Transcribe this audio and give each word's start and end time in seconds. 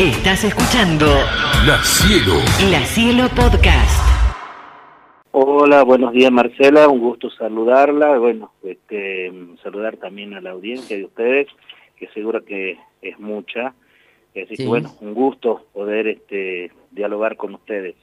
Estás 0.00 0.42
escuchando 0.42 1.06
La 1.68 1.80
Cielo. 1.84 2.40
La 2.68 2.80
Cielo 2.80 3.28
Podcast. 3.28 4.02
Hola, 5.30 5.84
buenos 5.84 6.12
días 6.12 6.32
Marcela, 6.32 6.88
un 6.88 6.98
gusto 6.98 7.30
saludarla, 7.30 8.18
bueno, 8.18 8.52
este, 8.64 9.32
saludar 9.62 9.96
también 9.98 10.34
a 10.34 10.40
la 10.40 10.50
audiencia 10.50 10.96
de 10.96 11.04
ustedes, 11.04 11.46
que 11.96 12.08
seguro 12.08 12.44
que 12.44 12.76
es 13.02 13.20
mucha, 13.20 13.72
así 14.30 14.56
que 14.56 14.66
bueno, 14.66 14.92
un 15.00 15.14
gusto 15.14 15.64
poder 15.72 16.08
este, 16.08 16.72
dialogar 16.90 17.36
con 17.36 17.54
ustedes. 17.54 17.94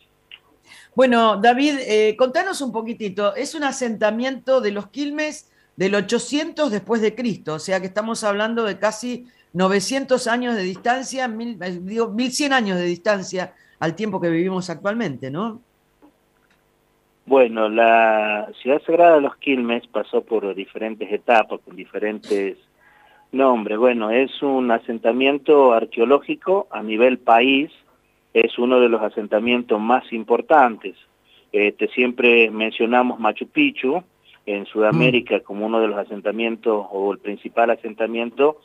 Bueno, 0.95 1.41
David, 1.41 1.73
eh, 1.87 2.15
contanos 2.17 2.61
un 2.61 2.71
poquitito, 2.71 3.35
es 3.35 3.53
un 3.53 3.65
asentamiento 3.65 4.61
de 4.61 4.71
los 4.71 4.87
Quilmes 4.87 5.51
del 5.75 5.95
800 5.95 6.71
después 6.71 7.01
de 7.01 7.15
Cristo, 7.15 7.55
o 7.55 7.59
sea 7.59 7.81
que 7.81 7.87
estamos 7.87 8.23
hablando 8.23 8.63
de 8.63 8.79
casi 8.79 9.27
900 9.53 10.27
años 10.27 10.55
de 10.55 10.63
distancia, 10.63 11.27
mil, 11.27 11.57
eh, 11.61 11.79
digo, 11.81 12.09
1100 12.09 12.53
años 12.53 12.77
de 12.77 12.85
distancia 12.85 13.53
al 13.79 13.95
tiempo 13.95 14.21
que 14.21 14.29
vivimos 14.29 14.69
actualmente, 14.69 15.29
¿no? 15.29 15.61
Bueno, 17.25 17.69
la 17.69 18.49
ciudad 18.61 18.81
sagrada 18.85 19.15
de 19.15 19.21
los 19.21 19.35
Quilmes 19.37 19.87
pasó 19.87 20.21
por 20.21 20.53
diferentes 20.55 21.11
etapas, 21.11 21.59
con 21.63 21.75
diferentes 21.75 22.57
nombres. 23.31 23.77
Bueno, 23.77 24.09
es 24.09 24.41
un 24.41 24.71
asentamiento 24.71 25.73
arqueológico 25.73 26.67
a 26.71 26.81
nivel 26.83 27.19
país, 27.19 27.71
es 28.33 28.57
uno 28.57 28.79
de 28.79 28.89
los 28.89 29.01
asentamientos 29.01 29.79
más 29.79 30.11
importantes. 30.11 30.95
Este, 31.51 31.87
siempre 31.89 32.49
mencionamos 32.49 33.19
Machu 33.19 33.47
Picchu 33.47 34.03
en 34.45 34.65
Sudamérica 34.65 35.37
mm. 35.37 35.41
como 35.41 35.65
uno 35.65 35.79
de 35.79 35.87
los 35.87 35.97
asentamientos 35.97 36.87
o 36.91 37.11
el 37.11 37.19
principal 37.19 37.69
asentamiento 37.69 38.59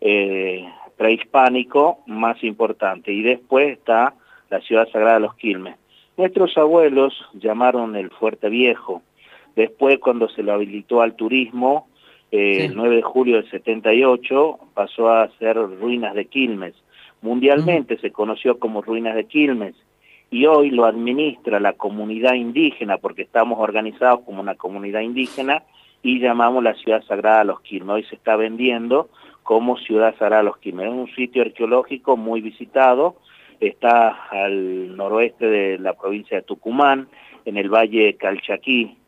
eh, 0.00 0.68
prehispánico 0.96 2.00
más 2.06 2.42
importante. 2.44 3.12
Y 3.12 3.22
después 3.22 3.78
está 3.78 4.14
la 4.50 4.60
ciudad 4.60 4.88
sagrada 4.90 5.14
de 5.14 5.20
los 5.20 5.34
Quilmes. 5.36 5.76
Nuestros 6.16 6.56
abuelos 6.58 7.14
llamaron 7.34 7.94
el 7.96 8.10
Fuerte 8.10 8.48
Viejo. 8.48 9.02
Después, 9.54 9.98
cuando 9.98 10.28
se 10.28 10.42
lo 10.42 10.52
habilitó 10.52 11.00
al 11.00 11.14
turismo, 11.14 11.88
eh, 12.30 12.66
el 12.66 12.76
9 12.76 12.96
de 12.96 13.02
julio 13.02 13.36
del 13.36 13.50
78, 13.50 14.58
pasó 14.74 15.10
a 15.10 15.28
ser 15.38 15.56
Ruinas 15.56 16.14
de 16.14 16.26
Quilmes. 16.26 16.74
Mundialmente 17.22 17.98
se 17.98 18.12
conoció 18.12 18.58
como 18.58 18.82
Ruinas 18.82 19.14
de 19.14 19.24
Quilmes 19.24 19.74
y 20.30 20.46
hoy 20.46 20.70
lo 20.70 20.84
administra 20.84 21.58
la 21.58 21.72
comunidad 21.72 22.34
indígena 22.34 22.98
porque 22.98 23.22
estamos 23.22 23.58
organizados 23.58 24.20
como 24.20 24.40
una 24.40 24.54
comunidad 24.54 25.00
indígena 25.00 25.62
y 26.02 26.20
llamamos 26.20 26.62
la 26.62 26.74
ciudad 26.74 27.02
sagrada 27.04 27.40
de 27.40 27.44
los 27.46 27.60
Quilmes. 27.62 27.94
Hoy 27.94 28.04
se 28.04 28.14
está 28.14 28.36
vendiendo 28.36 29.08
como 29.48 29.78
Ciudad 29.78 30.14
Sagrada 30.18 30.42
Los 30.42 30.58
Quilmes. 30.58 30.88
Es 30.88 30.92
un 30.92 31.10
sitio 31.14 31.40
arqueológico 31.40 32.18
muy 32.18 32.42
visitado, 32.42 33.16
está 33.60 34.10
al 34.30 34.94
noroeste 34.94 35.46
de 35.46 35.78
la 35.78 35.94
provincia 35.94 36.36
de 36.36 36.42
Tucumán, 36.42 37.08
en 37.46 37.56
el 37.56 37.70
Valle 37.70 38.14
Calchaquí, 38.18 38.98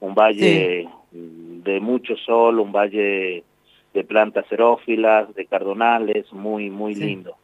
un 0.00 0.14
valle 0.14 0.88
de 1.12 1.80
mucho 1.80 2.16
sol, 2.16 2.60
un 2.60 2.72
valle 2.72 3.44
de 3.92 4.04
plantas 4.04 4.46
xerófilas, 4.48 5.34
de 5.34 5.44
cardonales, 5.44 6.32
muy, 6.32 6.70
muy 6.70 6.94
lindo. 6.94 7.36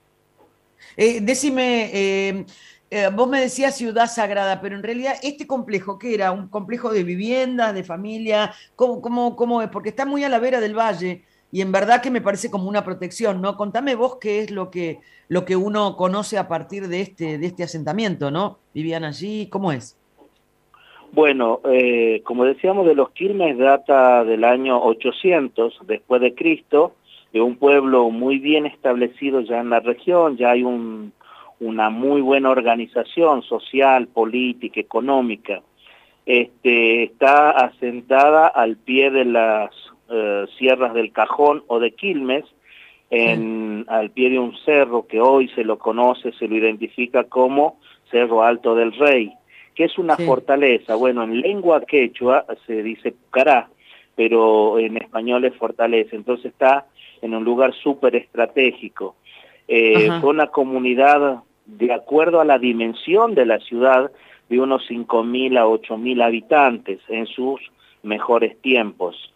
Eh, 0.96 1.20
decime, 1.20 1.90
eh, 1.92 2.46
eh, 2.90 3.10
vos 3.12 3.28
me 3.28 3.38
decías 3.38 3.76
ciudad 3.76 4.06
sagrada, 4.06 4.62
pero 4.62 4.76
en 4.76 4.82
realidad 4.82 5.12
este 5.22 5.46
complejo, 5.46 5.98
¿qué 5.98 6.14
era? 6.14 6.32
¿Un 6.32 6.48
complejo 6.48 6.90
de 6.90 7.04
viviendas, 7.04 7.74
de 7.74 7.84
familia? 7.84 8.54
¿Cómo, 8.76 9.02
cómo, 9.02 9.36
cómo 9.36 9.60
es? 9.60 9.68
Porque 9.68 9.90
está 9.90 10.06
muy 10.06 10.24
a 10.24 10.30
la 10.30 10.38
vera 10.38 10.58
del 10.58 10.74
valle 10.74 11.22
y 11.56 11.62
en 11.62 11.72
verdad 11.72 12.02
que 12.02 12.10
me 12.10 12.20
parece 12.20 12.50
como 12.50 12.68
una 12.68 12.84
protección, 12.84 13.40
¿no? 13.40 13.56
Contame 13.56 13.94
vos 13.94 14.18
qué 14.20 14.40
es 14.40 14.50
lo 14.50 14.70
que, 14.70 14.98
lo 15.28 15.46
que 15.46 15.56
uno 15.56 15.96
conoce 15.96 16.36
a 16.36 16.48
partir 16.48 16.86
de 16.88 17.00
este, 17.00 17.38
de 17.38 17.46
este 17.46 17.62
asentamiento, 17.62 18.30
¿no? 18.30 18.58
¿Vivían 18.74 19.04
allí? 19.04 19.48
¿Cómo 19.48 19.72
es? 19.72 19.98
Bueno, 21.12 21.62
eh, 21.64 22.20
como 22.24 22.44
decíamos, 22.44 22.84
de 22.84 22.94
los 22.94 23.08
Quilmes 23.12 23.56
data 23.56 24.22
del 24.22 24.44
año 24.44 24.78
800 24.82 25.78
después 25.86 26.20
de 26.20 26.34
Cristo, 26.34 26.92
de 27.32 27.40
un 27.40 27.56
pueblo 27.56 28.10
muy 28.10 28.38
bien 28.38 28.66
establecido 28.66 29.40
ya 29.40 29.60
en 29.60 29.70
la 29.70 29.80
región, 29.80 30.36
ya 30.36 30.50
hay 30.50 30.62
un, 30.62 31.14
una 31.58 31.88
muy 31.88 32.20
buena 32.20 32.50
organización 32.50 33.42
social, 33.44 34.08
política, 34.08 34.78
económica. 34.78 35.62
Este, 36.26 37.04
está 37.04 37.48
asentada 37.48 38.46
al 38.46 38.76
pie 38.76 39.10
de 39.10 39.24
las 39.24 39.70
eh, 40.08 40.46
sierras 40.58 40.94
del 40.94 41.12
Cajón 41.12 41.64
o 41.66 41.80
de 41.80 41.92
Quilmes, 41.92 42.44
en, 43.10 43.84
al 43.88 44.10
pie 44.10 44.30
de 44.30 44.38
un 44.38 44.56
cerro 44.64 45.06
que 45.06 45.20
hoy 45.20 45.48
se 45.50 45.64
lo 45.64 45.78
conoce, 45.78 46.32
se 46.32 46.48
lo 46.48 46.56
identifica 46.56 47.24
como 47.24 47.78
Cerro 48.10 48.42
Alto 48.42 48.74
del 48.74 48.92
Rey, 48.92 49.32
que 49.74 49.84
es 49.84 49.98
una 49.98 50.16
fortaleza. 50.16 50.94
Bueno, 50.96 51.22
en 51.22 51.40
lengua 51.40 51.82
quechua 51.82 52.44
se 52.66 52.82
dice 52.82 53.12
Pucará, 53.12 53.68
pero 54.14 54.78
en 54.78 54.96
español 54.96 55.44
es 55.44 55.54
fortaleza. 55.54 56.16
Entonces 56.16 56.46
está 56.46 56.86
en 57.22 57.34
un 57.34 57.44
lugar 57.44 57.74
súper 57.74 58.16
estratégico. 58.16 59.16
Eh, 59.68 60.10
fue 60.20 60.30
una 60.30 60.48
comunidad, 60.48 61.42
de 61.66 61.92
acuerdo 61.92 62.40
a 62.40 62.44
la 62.44 62.58
dimensión 62.58 63.34
de 63.34 63.46
la 63.46 63.58
ciudad, 63.58 64.10
de 64.48 64.60
unos 64.60 64.88
5.000 64.88 65.58
a 65.58 65.66
8.000 65.66 66.22
habitantes 66.22 67.00
en 67.08 67.26
sus 67.26 67.60
mejores 68.02 68.60
tiempos 68.62 69.32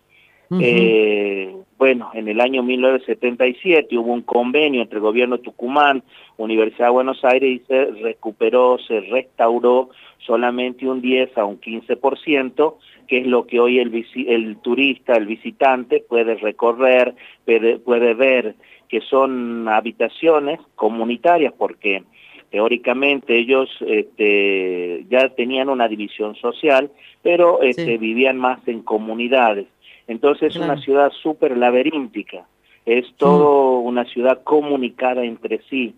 eh, 0.59 1.55
bueno, 1.79 2.11
en 2.13 2.29
el 2.29 2.41
año 2.41 2.63
1977 2.63 3.97
hubo 3.97 4.13
un 4.13 4.23
convenio 4.23 4.83
entre 4.83 4.97
el 4.97 5.03
gobierno 5.03 5.37
de 5.37 5.45
Tucumán, 5.45 6.03
Universidad 6.37 6.87
de 6.87 6.93
Buenos 6.93 7.25
Aires 7.25 7.49
y 7.49 7.59
se 7.67 7.87
recuperó, 8.03 8.79
se 8.79 9.01
restauró 9.01 9.91
solamente 10.19 10.89
un 10.89 11.01
10 11.01 11.39
a 11.39 11.45
un 11.45 11.61
15%, 11.61 12.75
que 13.07 13.19
es 13.19 13.27
lo 13.27 13.47
que 13.47 13.61
hoy 13.61 13.79
el, 13.79 14.05
el 14.27 14.57
turista, 14.59 15.17
el 15.17 15.27
visitante 15.27 16.05
puede 16.07 16.35
recorrer, 16.35 17.15
puede, 17.45 17.79
puede 17.79 18.15
ver 18.15 18.57
que 18.89 19.01
son 19.03 19.69
habitaciones 19.69 20.59
comunitarias 20.75 21.55
porque 21.57 22.03
teóricamente 22.51 23.39
ellos 23.39 23.71
este, 23.87 25.05
ya 25.09 25.29
tenían 25.31 25.69
una 25.69 25.87
división 25.87 26.35
social, 26.35 26.91
pero 27.23 27.63
este, 27.63 27.99
vivían 27.99 28.37
más 28.37 28.67
en 28.67 28.83
comunidades. 28.83 29.67
Entonces 30.11 30.57
es 30.57 30.61
una 30.61 30.77
ciudad 30.83 31.13
súper 31.23 31.57
laberíntica, 31.57 32.45
es 32.85 33.07
todo 33.17 33.79
una 33.79 34.05
ciudad 34.07 34.43
comunicada 34.43 35.23
entre 35.23 35.63
sí. 35.71 35.95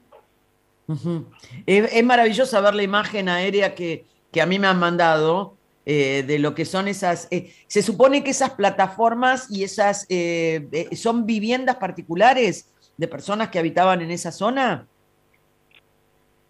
es, 1.64 2.04
maravilloso 2.04 2.60
ver 2.60 2.74
la 2.74 2.82
imagen 2.82 3.30
aérea 3.30 3.74
que, 3.74 4.04
que 4.30 4.42
a 4.42 4.46
mí 4.46 4.58
me 4.58 4.66
han 4.66 4.78
mandado 4.78 5.54
eh, 5.86 6.24
de 6.26 6.38
lo 6.38 6.54
que 6.54 6.66
son 6.66 6.88
esas... 6.88 7.26
Eh, 7.30 7.54
se 7.66 7.80
supone 7.80 8.22
que 8.22 8.32
esas 8.32 8.50
plataformas 8.50 9.50
y 9.50 9.64
esas 9.64 10.06
eh, 10.10 10.90
son 10.92 11.24
viviendas 11.24 11.76
particulares 11.76 12.70
de 12.98 13.08
personas 13.08 13.48
que 13.48 13.60
habitaban 13.60 14.02
en 14.02 14.10
esa 14.10 14.30
zona. 14.30 14.88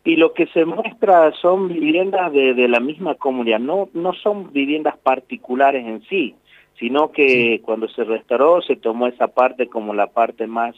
Y 0.02 0.16
lo 0.16 0.32
que 0.32 0.48
se 0.48 0.64
muestra 0.64 1.32
son 1.40 1.68
viviendas 1.68 2.32
de, 2.32 2.54
de 2.54 2.66
la 2.66 2.80
misma 2.80 3.14
comunidad, 3.14 3.60
no, 3.60 3.88
no 3.92 4.14
son 4.14 4.52
viviendas 4.52 4.98
particulares 4.98 5.86
en 5.86 6.02
sí, 6.08 6.34
sino 6.78 7.12
que 7.12 7.60
cuando 7.62 7.88
se 7.88 8.04
restauró 8.04 8.62
se 8.62 8.76
tomó 8.76 9.06
esa 9.06 9.28
parte 9.28 9.68
como 9.68 9.94
la 9.94 10.08
parte 10.08 10.46
más 10.46 10.74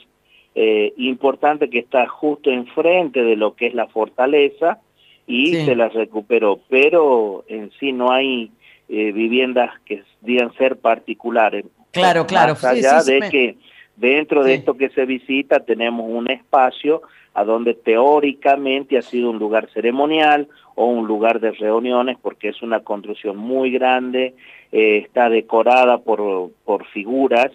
eh, 0.54 0.92
importante 0.96 1.68
que 1.68 1.80
está 1.80 2.06
justo 2.06 2.50
enfrente 2.50 3.22
de 3.22 3.36
lo 3.36 3.54
que 3.54 3.66
es 3.66 3.74
la 3.74 3.86
fortaleza 3.86 4.80
y 5.26 5.54
se 5.54 5.74
la 5.74 5.88
recuperó, 5.88 6.60
pero 6.68 7.44
en 7.48 7.70
sí 7.80 7.92
no 7.92 8.12
hay 8.12 8.50
eh, 8.88 9.12
viviendas 9.12 9.70
que 9.86 10.02
digan 10.20 10.52
ser 10.54 10.76
particulares. 10.76 11.64
Claro, 11.90 12.26
claro. 12.26 12.52
Más 12.52 12.64
allá 12.64 13.02
de 13.02 13.20
que 13.30 13.56
dentro 13.96 14.44
de 14.44 14.54
esto 14.54 14.76
que 14.76 14.90
se 14.90 15.06
visita 15.06 15.60
tenemos 15.60 16.06
un 16.08 16.30
espacio 16.30 17.02
a 17.32 17.44
donde 17.44 17.74
teóricamente 17.74 18.98
ha 18.98 19.02
sido 19.02 19.30
un 19.30 19.38
lugar 19.38 19.68
ceremonial 19.72 20.48
o 20.74 20.86
un 20.86 21.06
lugar 21.06 21.40
de 21.40 21.52
reuniones 21.52 22.16
porque 22.20 22.48
es 22.48 22.62
una 22.62 22.80
construcción 22.80 23.36
muy 23.36 23.70
grande, 23.70 24.34
eh, 24.76 24.98
está 25.04 25.28
decorada 25.28 25.98
por, 25.98 26.50
por 26.64 26.84
figuras 26.86 27.52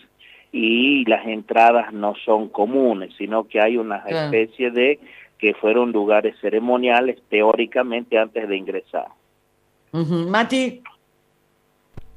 y 0.53 1.03
las 1.03 1.27
entradas 1.27 1.91
no 1.91 2.15
son 2.23 2.47
comunes, 2.47 3.13
sino 3.17 3.45
que 3.45 3.59
hay 3.59 3.75
una 3.75 3.97
especie 4.07 4.71
de 4.71 4.99
que 5.37 5.53
fueron 5.53 5.91
lugares 5.91 6.35
ceremoniales 6.39 7.21
teóricamente 7.27 8.17
antes 8.17 8.47
de 8.47 8.55
ingresar. 8.55 9.07
Mati. 9.91 10.81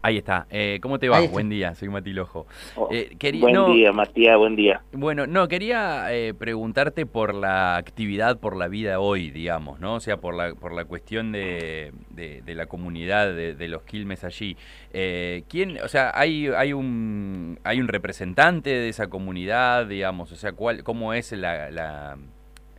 Ahí 0.02 0.18
está. 0.18 0.46
Eh, 0.50 0.78
¿Cómo 0.82 0.98
te 0.98 1.08
va? 1.08 1.20
Buen 1.28 1.48
día, 1.48 1.74
soy 1.74 1.88
Mati 1.88 2.12
Lojo. 2.12 2.46
Oh, 2.76 2.88
eh, 2.90 3.10
buen 3.40 3.72
día, 3.72 3.92
Matías, 3.92 4.36
buen 4.36 4.56
día. 4.56 4.82
Bueno, 4.92 5.26
no, 5.26 5.46
quería 5.48 6.12
eh, 6.12 6.34
preguntarte 6.34 7.06
por 7.06 7.34
la 7.34 7.76
actividad, 7.76 8.38
por 8.38 8.56
la 8.56 8.68
vida 8.68 8.98
hoy, 8.98 9.30
digamos, 9.30 9.78
¿no? 9.80 9.94
O 9.94 10.00
sea, 10.00 10.16
por 10.16 10.34
la, 10.34 10.54
por 10.54 10.72
la 10.72 10.84
cuestión 10.84 11.30
de, 11.32 11.92
de, 12.10 12.54
la 12.54 12.66
comunidad 12.66 13.32
de, 13.32 13.68
los 13.68 13.82
Quilmes 13.84 14.24
allí. 14.24 14.56
¿Quién, 14.90 15.78
o 15.82 15.88
sea, 15.88 16.10
hay, 16.14 16.48
hay, 16.48 16.72
un, 16.72 17.58
hay 17.62 17.80
un 17.80 17.88
representante 17.88 18.70
de 18.70 18.88
esa 18.88 19.08
comunidad, 19.08 19.86
digamos? 19.86 20.32
O 20.32 20.36
sea, 20.36 20.52
¿cuál, 20.52 20.82
¿cómo 20.82 21.14
es 21.14 21.32
la, 21.32 21.70
la 21.70 22.16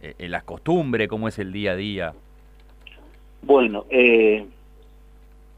eh, 0.04 0.28
las 0.28 0.44
costumbres, 0.44 1.08
cómo 1.08 1.30
es 1.30 1.40
el 1.40 1.54
día 1.54 1.72
a 1.72 1.76
día. 1.78 2.14
Bueno, 3.42 3.86
eh, 3.90 4.46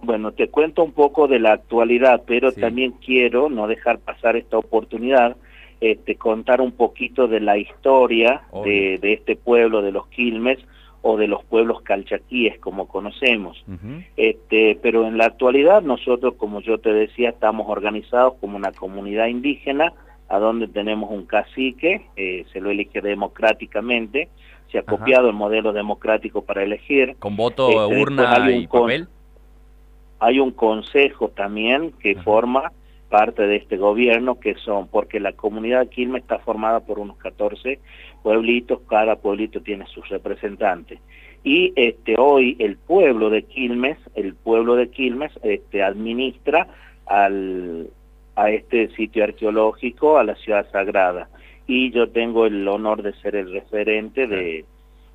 bueno, 0.02 0.32
te 0.32 0.50
cuento 0.50 0.84
un 0.84 0.92
poco 0.92 1.28
de 1.28 1.40
la 1.40 1.54
actualidad, 1.54 2.24
pero 2.26 2.52
también 2.52 2.92
quiero 2.94 3.50
no 3.50 3.68
dejar 3.68 4.00
pasar 4.00 4.36
esta 4.36 4.58
oportunidad, 4.58 5.36
este, 5.82 6.16
contar 6.16 6.62
un 6.62 6.72
poquito 6.72 7.28
de 7.28 7.40
la 7.40 7.58
historia 7.58 8.44
de, 8.64 9.00
este 9.02 9.36
pueblo, 9.36 9.82
de 9.82 9.92
los 9.92 10.08
Quilmes, 10.08 10.60
o 11.08 11.18
de 11.18 11.28
los 11.28 11.44
pueblos 11.46 11.82
calchaquíes, 11.84 12.58
como 12.60 12.88
conocemos. 12.88 13.64
este, 14.18 14.78
pero 14.82 15.08
en 15.08 15.18
la 15.18 15.26
actualidad 15.26 15.84
nosotros, 15.84 16.34
como 16.36 16.62
yo 16.62 16.80
te 16.80 16.92
decía, 16.92 17.30
estamos 17.30 17.68
organizados 17.70 18.36
como 18.42 18.58
una 18.58 18.72
comunidad 18.72 19.28
indígena, 19.28 19.94
a 20.28 20.40
donde 20.40 20.68
tenemos 20.68 21.12
un 21.12 21.26
cacique, 21.26 22.08
eh, 22.16 22.46
se 22.52 22.60
lo 22.60 22.72
elige 22.72 23.02
democráticamente, 23.02 24.30
se 24.72 24.80
ha 24.80 24.84
copiado 24.84 25.30
el 25.30 25.36
modelo 25.36 25.74
democrático 25.74 26.44
para 26.44 26.64
elegir. 26.64 27.16
¿Con 27.20 27.36
voto, 27.36 27.70
este, 27.70 28.02
urna 28.02 28.52
y 28.52 28.68
papel? 28.68 29.08
Hay 30.20 30.40
un 30.40 30.52
consejo 30.52 31.30
también 31.30 31.92
que 32.00 32.16
forma 32.16 32.72
parte 33.10 33.44
de 33.44 33.58
este 33.58 33.78
gobierno, 33.78 34.40
que 34.40 34.56
son, 34.56 34.88
porque 34.88 35.20
la 35.20 35.34
comunidad 35.34 35.82
de 35.82 35.90
Quilmes 35.90 36.24
está 36.24 36.40
formada 36.40 36.82
por 36.82 37.00
unos 37.00 37.18
14 37.18 37.80
pueblitos, 38.24 38.82
cada 38.90 39.16
pueblito 39.18 39.62
tiene 39.62 39.86
sus 39.88 40.08
representantes. 40.10 41.00
Y 41.44 41.74
este, 41.76 42.16
hoy 42.18 42.56
el 42.60 42.78
pueblo 42.78 43.30
de 43.30 43.44
Quilmes, 43.44 43.98
el 44.16 44.34
pueblo 44.34 44.76
de 44.76 44.90
Quilmes 44.90 45.32
este, 45.44 45.84
administra 45.84 46.68
al, 47.06 47.90
a 48.36 48.50
este 48.50 48.90
sitio 48.96 49.24
arqueológico, 49.24 50.18
a 50.18 50.24
la 50.24 50.36
ciudad 50.36 50.70
sagrada. 50.72 51.30
Y 51.68 51.92
yo 51.92 52.10
tengo 52.10 52.48
el 52.48 52.68
honor 52.68 53.04
de 53.04 53.14
ser 53.22 53.36
el 53.36 53.52
referente 53.52 54.28
de, 54.28 54.66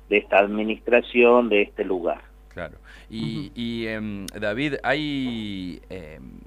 de 0.09 0.17
esta 0.17 0.39
administración, 0.39 1.49
de 1.49 1.63
este 1.63 1.83
lugar. 1.83 2.30
Claro. 2.53 2.77
Y, 3.09 3.85
em, 3.87 4.25
David, 4.27 4.75
hay... 4.83 5.81
Em, 5.89 6.39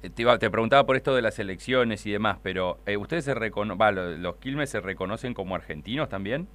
te, 0.00 0.38
te, 0.38 0.50
preguntaba 0.50 0.86
por 0.86 0.96
esto 0.96 1.14
de 1.14 1.22
las 1.22 1.38
elecciones 1.38 2.06
y 2.06 2.12
demás, 2.12 2.38
pero 2.42 2.78
eh, 2.86 2.96
¿ustedes 2.96 3.24
se 3.24 3.34
reconocen, 3.34 4.22
los 4.22 4.36
Quilmes 4.36 4.70
se 4.70 4.80
reconocen 4.80 5.34
como 5.34 5.56
argentinos 5.56 6.08
también? 6.08 6.46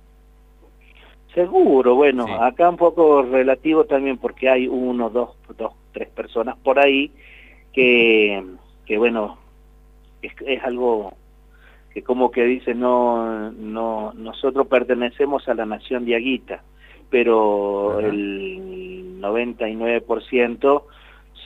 Seguro, 1.34 1.96
bueno, 1.96 2.26
acá 2.42 2.70
un 2.70 2.78
poco 2.78 3.24
relativo 3.24 3.86
también 3.86 4.18
porque 4.18 4.50
hay 4.50 4.68
uno, 4.68 5.10
dos, 5.10 5.36
dos, 5.58 5.74
tres 5.92 6.08
personas 6.10 6.58
por 6.60 6.80
ahí 6.80 7.12
que, 7.74 8.44
que 8.86 8.98
bueno, 8.98 9.40
es, 10.22 10.32
es 10.46 10.64
algo 10.64 11.14
que 11.94 12.04
como 12.04 12.32
que 12.32 12.44
dice, 12.44 12.74
no, 12.74 13.52
no, 13.52 14.14
nosotros 14.14 14.68
pertenecemos 14.68 15.48
a 15.48 15.54
la 15.54 15.66
nación 15.66 16.06
diaguita, 16.06 16.64
pero 17.13 18.00
el 18.00 19.21
99% 19.21 20.83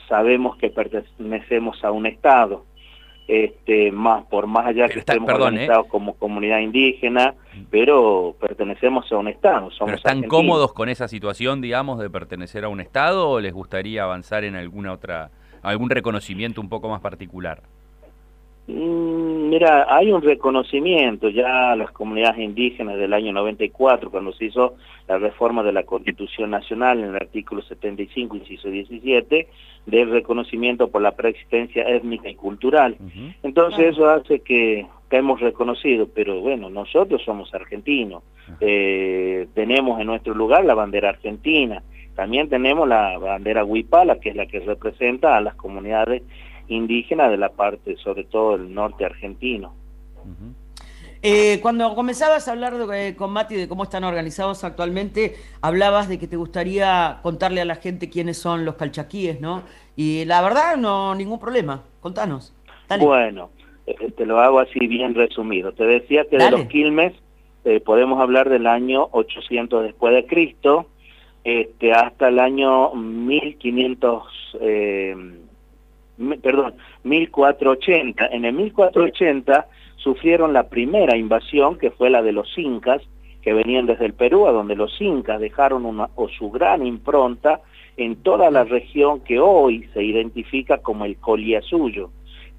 sabemos 0.08 0.56
que 0.56 0.70
pertenecemos 0.70 1.84
a 1.84 1.92
un 1.92 2.06
Estado. 2.06 2.64
Este, 3.26 3.92
más 3.92 4.24
por 4.24 4.46
más 4.46 4.64
allá 4.64 4.88
que 4.88 5.00
estemos 5.00 5.28
¿eh? 5.28 5.34
organizados 5.34 5.86
como 5.88 6.14
comunidad 6.14 6.60
indígena, 6.60 7.34
pero 7.68 8.34
pertenecemos 8.40 9.12
a 9.12 9.18
un 9.18 9.28
Estado. 9.28 9.70
Somos 9.72 9.96
¿Están 9.96 10.22
cómodos 10.22 10.72
con 10.72 10.88
esa 10.88 11.06
situación, 11.06 11.60
digamos, 11.60 11.98
de 11.98 12.08
pertenecer 12.08 12.64
a 12.64 12.70
un 12.70 12.80
Estado 12.80 13.28
o 13.28 13.38
les 13.38 13.52
gustaría 13.52 14.04
avanzar 14.04 14.44
en 14.44 14.56
alguna 14.56 14.94
otra, 14.94 15.30
algún 15.60 15.90
reconocimiento 15.90 16.62
un 16.62 16.70
poco 16.70 16.88
más 16.88 17.02
particular? 17.02 17.60
Mm, 18.68 19.48
mira, 19.48 19.86
hay 19.88 20.12
un 20.12 20.20
reconocimiento 20.20 21.30
ya 21.30 21.72
a 21.72 21.76
las 21.76 21.90
comunidades 21.90 22.38
indígenas 22.38 22.98
del 22.98 23.14
año 23.14 23.32
94, 23.32 24.10
cuando 24.10 24.30
se 24.34 24.44
hizo 24.44 24.74
la 25.08 25.16
reforma 25.16 25.62
de 25.62 25.72
la 25.72 25.84
Constitución 25.84 26.50
Nacional 26.50 26.98
en 26.98 27.06
el 27.06 27.16
artículo 27.16 27.62
75, 27.62 28.36
inciso 28.36 28.68
17, 28.68 29.48
del 29.86 30.10
reconocimiento 30.10 30.88
por 30.88 31.00
la 31.00 31.12
preexistencia 31.12 31.88
étnica 31.88 32.28
y 32.28 32.34
cultural. 32.34 32.98
Entonces 33.42 33.86
eso 33.86 34.06
hace 34.06 34.40
que, 34.40 34.86
que, 35.08 35.16
hemos 35.16 35.40
reconocido, 35.40 36.06
pero 36.14 36.40
bueno, 36.42 36.68
nosotros 36.68 37.22
somos 37.24 37.54
argentinos, 37.54 38.22
eh, 38.60 39.46
tenemos 39.54 39.98
en 39.98 40.08
nuestro 40.08 40.34
lugar 40.34 40.66
la 40.66 40.74
bandera 40.74 41.08
argentina, 41.08 41.82
también 42.14 42.50
tenemos 42.50 42.86
la 42.86 43.16
bandera 43.16 43.64
huipala, 43.64 44.20
que 44.20 44.28
es 44.28 44.36
la 44.36 44.44
que 44.44 44.60
representa 44.60 45.38
a 45.38 45.40
las 45.40 45.54
comunidades 45.54 46.22
indígena 46.68 47.28
de 47.28 47.36
la 47.36 47.50
parte, 47.50 47.96
sobre 47.96 48.24
todo 48.24 48.54
el 48.54 48.72
norte 48.72 49.04
argentino. 49.04 49.72
Eh, 51.20 51.58
cuando 51.62 51.94
comenzabas 51.96 52.46
a 52.46 52.52
hablar 52.52 52.76
de, 52.76 53.16
con 53.16 53.32
Mati 53.32 53.56
de 53.56 53.66
cómo 53.66 53.82
están 53.82 54.04
organizados 54.04 54.62
actualmente, 54.62 55.34
hablabas 55.60 56.08
de 56.08 56.18
que 56.18 56.28
te 56.28 56.36
gustaría 56.36 57.18
contarle 57.22 57.60
a 57.60 57.64
la 57.64 57.74
gente 57.76 58.08
quiénes 58.08 58.38
son 58.38 58.64
los 58.64 58.76
calchaquíes, 58.76 59.40
¿no? 59.40 59.64
Y 59.96 60.24
la 60.26 60.40
verdad, 60.42 60.76
no, 60.76 61.14
ningún 61.14 61.40
problema. 61.40 61.82
Contanos. 62.00 62.54
Bueno, 63.00 63.50
eh, 63.86 64.12
te 64.16 64.26
lo 64.26 64.38
hago 64.40 64.60
así 64.60 64.86
bien 64.86 65.14
resumido. 65.14 65.72
Te 65.72 65.84
decía 65.84 66.24
que 66.30 66.38
de 66.38 66.50
los 66.52 66.66
Quilmes 66.66 67.14
eh, 67.64 67.80
podemos 67.80 68.20
hablar 68.20 68.48
del 68.48 68.68
año 68.68 69.08
800 69.10 69.82
después 69.82 70.14
de 70.14 70.24
Cristo 70.26 70.86
este, 71.42 71.92
hasta 71.92 72.28
el 72.28 72.38
año 72.38 72.94
1500 72.94 74.24
perdón, 76.42 76.74
1480. 77.04 78.26
En 78.26 78.44
el 78.44 78.52
1480 78.54 79.66
sufrieron 79.96 80.52
la 80.52 80.68
primera 80.68 81.16
invasión, 81.16 81.78
que 81.78 81.90
fue 81.90 82.10
la 82.10 82.22
de 82.22 82.32
los 82.32 82.56
incas, 82.56 83.02
que 83.42 83.52
venían 83.52 83.86
desde 83.86 84.06
el 84.06 84.14
Perú, 84.14 84.46
a 84.46 84.52
donde 84.52 84.76
los 84.76 85.00
incas 85.00 85.40
dejaron 85.40 85.86
una, 85.86 86.08
o 86.14 86.28
su 86.28 86.50
gran 86.50 86.86
impronta 86.86 87.60
en 87.96 88.16
toda 88.16 88.50
la 88.50 88.64
región 88.64 89.20
que 89.20 89.40
hoy 89.40 89.88
se 89.92 90.02
identifica 90.02 90.78
como 90.78 91.04
el 91.04 91.16
Coliasuyo, 91.16 92.10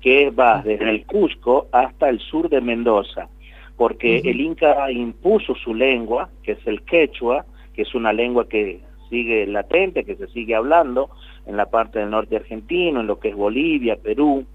que 0.01 0.29
va 0.29 0.61
desde 0.61 0.89
el 0.89 1.05
Cusco 1.05 1.67
hasta 1.71 2.09
el 2.09 2.19
sur 2.19 2.49
de 2.49 2.61
Mendoza, 2.61 3.29
porque 3.77 4.17
el 4.17 4.41
Inca 4.41 4.91
impuso 4.91 5.55
su 5.55 5.73
lengua, 5.73 6.29
que 6.43 6.53
es 6.53 6.67
el 6.67 6.81
quechua, 6.81 7.45
que 7.73 7.83
es 7.83 7.95
una 7.95 8.11
lengua 8.11 8.47
que 8.47 8.81
sigue 9.09 9.47
latente, 9.47 10.03
que 10.03 10.15
se 10.15 10.27
sigue 10.27 10.55
hablando 10.55 11.09
en 11.45 11.57
la 11.57 11.69
parte 11.69 11.99
del 11.99 12.11
norte 12.11 12.35
argentino, 12.35 13.01
en 13.01 13.07
lo 13.07 13.19
que 13.19 13.29
es 13.29 13.35
Bolivia, 13.35 13.97
Perú, 13.97 14.45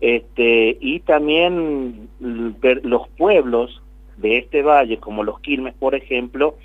este, 0.00 0.76
y 0.80 1.00
también 1.00 2.08
los 2.20 3.08
pueblos 3.16 3.82
de 4.16 4.38
este 4.38 4.62
valle, 4.62 4.98
como 4.98 5.24
los 5.24 5.40
Quilmes, 5.40 5.74
por 5.74 5.94
ejemplo, 5.94 6.56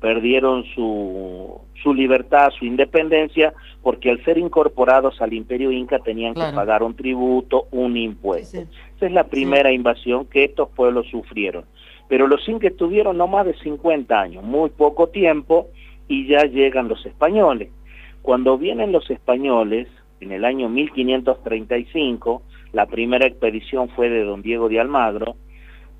perdieron 0.00 0.64
su, 0.74 1.60
su 1.82 1.94
libertad, 1.94 2.50
su 2.58 2.64
independencia, 2.64 3.54
porque 3.82 4.10
al 4.10 4.24
ser 4.24 4.38
incorporados 4.38 5.20
al 5.20 5.32
imperio 5.32 5.70
inca 5.70 5.98
tenían 5.98 6.34
que 6.34 6.40
pagar 6.54 6.82
un 6.82 6.94
tributo, 6.94 7.66
un 7.70 7.96
impuesto. 7.96 8.58
Esa 8.58 9.06
es 9.06 9.12
la 9.12 9.24
primera 9.24 9.72
invasión 9.72 10.26
que 10.26 10.44
estos 10.44 10.68
pueblos 10.70 11.06
sufrieron. 11.10 11.64
Pero 12.08 12.26
los 12.26 12.48
incas 12.48 12.74
tuvieron 12.76 13.16
no 13.16 13.26
más 13.26 13.46
de 13.46 13.54
50 13.58 14.18
años, 14.18 14.42
muy 14.42 14.70
poco 14.70 15.08
tiempo, 15.08 15.68
y 16.08 16.26
ya 16.26 16.42
llegan 16.44 16.88
los 16.88 17.04
españoles. 17.06 17.70
Cuando 18.22 18.58
vienen 18.58 18.92
los 18.92 19.08
españoles, 19.10 19.88
en 20.20 20.32
el 20.32 20.44
año 20.44 20.68
1535, 20.68 22.42
la 22.72 22.86
primera 22.86 23.26
expedición 23.26 23.88
fue 23.90 24.08
de 24.08 24.24
don 24.24 24.42
Diego 24.42 24.68
de 24.68 24.80
Almagro, 24.80 25.36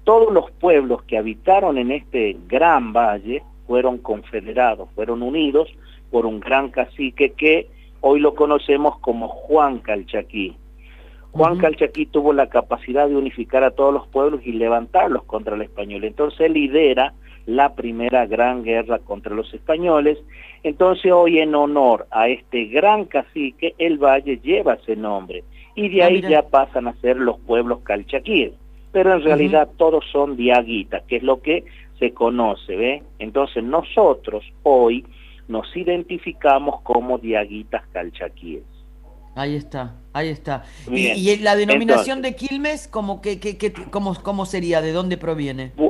todos 0.05 0.33
los 0.33 0.51
pueblos 0.53 1.03
que 1.05 1.19
habitaron 1.19 1.79
en 1.79 1.93
este 1.93 2.37
gran 2.49 2.93
valle 2.93 3.43
fueron 3.67 3.99
confederados, 3.99 4.89
fueron 4.95 5.23
unidos 5.23 5.69
por 6.11 6.25
un 6.25 6.41
gran 6.41 6.71
cacique 6.71 7.33
que 7.33 7.69
hoy 8.01 8.21
lo 8.21 8.35
conocemos 8.35 8.99
como 9.01 9.29
Juan 9.29 9.81
Calchaquí. 9.81 10.57
Juan 11.33 11.59
Calchaquí 11.59 12.07
tuvo 12.07 12.33
la 12.33 12.49
capacidad 12.49 13.07
de 13.07 13.17
unificar 13.17 13.63
a 13.63 13.73
todos 13.73 13.93
los 13.93 14.07
pueblos 14.09 14.41
y 14.45 14.53
levantarlos 14.53 15.25
contra 15.25 15.55
el 15.57 15.63
español. 15.63 16.05
Entonces 16.05 16.51
lidera 16.51 17.13
la 17.49 17.75
primera 17.75 18.27
gran 18.27 18.63
guerra 18.63 18.99
contra 18.99 19.35
los 19.35 19.53
españoles. 19.55 20.19
Entonces 20.63 21.11
hoy 21.11 21.39
en 21.39 21.55
honor 21.55 22.07
a 22.11 22.29
este 22.29 22.67
gran 22.67 23.07
cacique, 23.07 23.75
el 23.79 23.97
valle 23.97 24.39
lleva 24.43 24.75
ese 24.75 24.97
nombre 24.97 25.45
y 25.75 25.89
de 25.89 26.03
ah, 26.03 26.07
ahí 26.07 26.21
ya 26.21 26.43
pasan 26.43 26.89
a 26.89 26.95
ser 27.01 27.17
los 27.17 27.41
pueblos 27.41 27.81
calchaquíes. 27.85 28.53
Pero 28.93 29.15
en 29.15 29.23
realidad 29.23 29.69
todos 29.79 30.05
son 30.13 30.37
diaguitas, 30.37 31.03
que 31.05 31.17
es 31.17 31.23
lo 31.23 31.41
que 31.41 31.65
se 31.99 32.13
conoce, 32.13 32.77
¿ve? 32.77 33.03
Entonces 33.19 33.65
nosotros 33.65 34.45
hoy 34.63 35.07
nos 35.47 35.75
identificamos 35.75 36.83
como 36.83 37.17
diaguitas 37.17 37.83
calchaquíes. 37.93 38.65
Ahí 39.35 39.55
está, 39.55 39.95
ahí 40.13 40.29
está. 40.29 40.65
Y, 40.91 41.37
la 41.37 41.55
denominación 41.57 42.21
de 42.23 42.35
Quilmes, 42.35 42.89
¿cómo, 42.89 43.23
que, 43.23 43.39
¿cómo 43.91 44.47
sería? 44.47 44.81
¿De 44.83 44.93
dónde 44.93 45.17
proviene? 45.17 45.73
Bueno, 45.77 45.88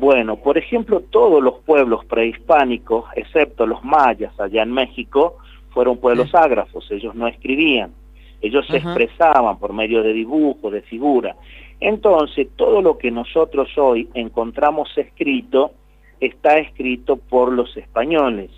por 0.00 0.58
ejemplo, 0.58 1.02
todos 1.10 1.42
los 1.42 1.60
pueblos 1.60 2.04
prehispánicos, 2.06 3.04
excepto 3.14 3.66
los 3.66 3.84
mayas 3.84 4.38
allá 4.40 4.62
en 4.62 4.72
México, 4.72 5.36
fueron 5.70 5.98
pueblos 5.98 6.34
ágrafos, 6.34 6.90
ellos 6.90 7.14
no 7.14 7.28
escribían, 7.28 7.92
ellos 8.40 8.66
se 8.66 8.78
expresaban 8.78 9.58
por 9.58 9.72
medio 9.72 10.02
de 10.02 10.12
dibujos, 10.12 10.72
de 10.72 10.82
figuras. 10.82 11.36
Entonces, 11.78 12.48
todo 12.56 12.82
lo 12.82 12.98
que 12.98 13.10
nosotros 13.10 13.68
hoy 13.76 14.08
encontramos 14.14 14.96
escrito 14.96 15.72
está 16.20 16.58
escrito 16.58 17.16
por 17.16 17.52
los 17.52 17.76
españoles. 17.76 18.50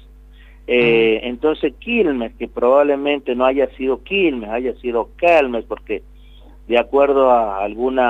Eh, 0.66 1.20
entonces 1.24 1.74
Quilmes, 1.80 2.34
que 2.34 2.46
probablemente 2.48 3.34
no 3.34 3.44
haya 3.44 3.68
sido 3.76 4.02
Quilmes, 4.02 4.50
haya 4.50 4.74
sido 4.76 5.10
Kelmes, 5.16 5.64
porque 5.64 6.02
de 6.68 6.78
acuerdo 6.78 7.30
a 7.30 7.62
algún 7.64 8.00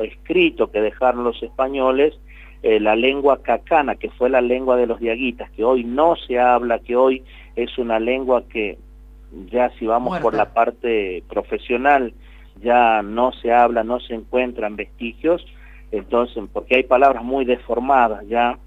escrito 0.00 0.70
que 0.70 0.80
dejaron 0.80 1.24
los 1.24 1.40
españoles, 1.42 2.18
eh, 2.62 2.78
la 2.80 2.94
lengua 2.94 3.42
cacana, 3.42 3.94
que 3.94 4.10
fue 4.10 4.28
la 4.28 4.40
lengua 4.40 4.76
de 4.76 4.86
los 4.86 5.00
diaguitas, 5.00 5.50
que 5.52 5.64
hoy 5.64 5.84
no 5.84 6.16
se 6.16 6.38
habla, 6.38 6.78
que 6.80 6.96
hoy 6.96 7.22
es 7.56 7.78
una 7.78 7.98
lengua 7.98 8.44
que 8.48 8.78
ya 9.50 9.70
si 9.78 9.86
vamos 9.86 10.18
por 10.20 10.34
la 10.34 10.52
parte 10.52 11.22
profesional, 11.28 12.12
ya 12.62 13.02
no 13.02 13.32
se 13.32 13.52
habla, 13.52 13.84
no 13.84 14.00
se 14.00 14.14
encuentran 14.14 14.76
vestigios, 14.76 15.44
entonces, 15.92 16.44
porque 16.52 16.76
hay 16.76 16.82
palabras 16.82 17.24
muy 17.24 17.44
deformadas 17.44 18.26
ya, 18.28 18.58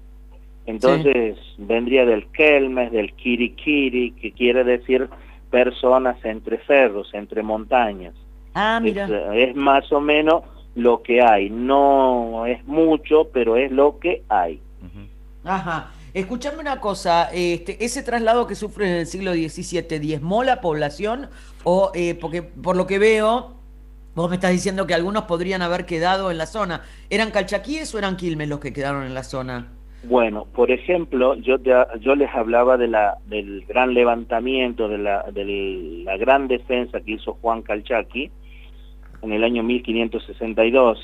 entonces 0.66 1.36
vendría 1.58 2.06
del 2.06 2.26
kelmes, 2.32 2.90
del 2.90 3.12
kirikiri, 3.12 4.12
que 4.12 4.32
quiere 4.32 4.64
decir 4.64 5.08
personas 5.50 6.16
entre 6.24 6.58
cerros, 6.64 7.12
entre 7.12 7.42
montañas. 7.42 8.14
Ah, 8.54 8.80
mira. 8.82 9.06
Es, 9.36 9.54
más 9.54 9.90
o 9.92 10.00
menos 10.00 10.42
lo 10.74 11.02
que 11.02 11.22
hay. 11.22 11.50
No 11.50 12.46
es 12.46 12.64
mucho, 12.66 13.28
pero 13.32 13.56
es 13.56 13.70
lo 13.70 13.98
que 13.98 14.22
hay. 14.28 14.60
Ajá. 15.44 15.92
Escuchame 16.14 16.58
una 16.58 16.80
cosa, 16.80 17.28
este, 17.32 17.84
ese 17.84 18.04
traslado 18.04 18.46
que 18.46 18.54
sufre 18.54 18.86
en 18.86 18.94
el 18.98 19.06
siglo 19.06 19.32
XVII, 19.32 19.98
¿diezmó 19.98 20.44
la 20.44 20.60
población? 20.60 21.28
O, 21.64 21.90
eh, 21.92 22.14
porque 22.14 22.42
por 22.42 22.76
lo 22.76 22.86
que 22.86 23.00
veo, 23.00 23.56
vos 24.14 24.30
me 24.30 24.36
estás 24.36 24.52
diciendo 24.52 24.86
que 24.86 24.94
algunos 24.94 25.24
podrían 25.24 25.60
haber 25.60 25.86
quedado 25.86 26.30
en 26.30 26.38
la 26.38 26.46
zona. 26.46 26.82
¿Eran 27.10 27.32
calchaquíes 27.32 27.92
o 27.94 27.98
eran 27.98 28.16
quilmes 28.16 28.48
los 28.48 28.60
que 28.60 28.72
quedaron 28.72 29.02
en 29.02 29.12
la 29.12 29.24
zona? 29.24 29.72
Bueno, 30.04 30.46
por 30.54 30.70
ejemplo, 30.70 31.34
yo, 31.34 31.56
yo 32.00 32.14
les 32.14 32.32
hablaba 32.32 32.76
de 32.76 32.88
la, 32.88 33.18
del 33.26 33.64
gran 33.66 33.94
levantamiento, 33.94 34.88
de 34.88 34.98
la, 34.98 35.24
de 35.32 36.02
la 36.04 36.16
gran 36.16 36.46
defensa 36.46 37.00
que 37.00 37.12
hizo 37.12 37.34
Juan 37.40 37.62
Calchaqui 37.62 38.30
en 39.24 39.32
el 39.32 39.44
año 39.44 39.62
1562. 39.62 40.98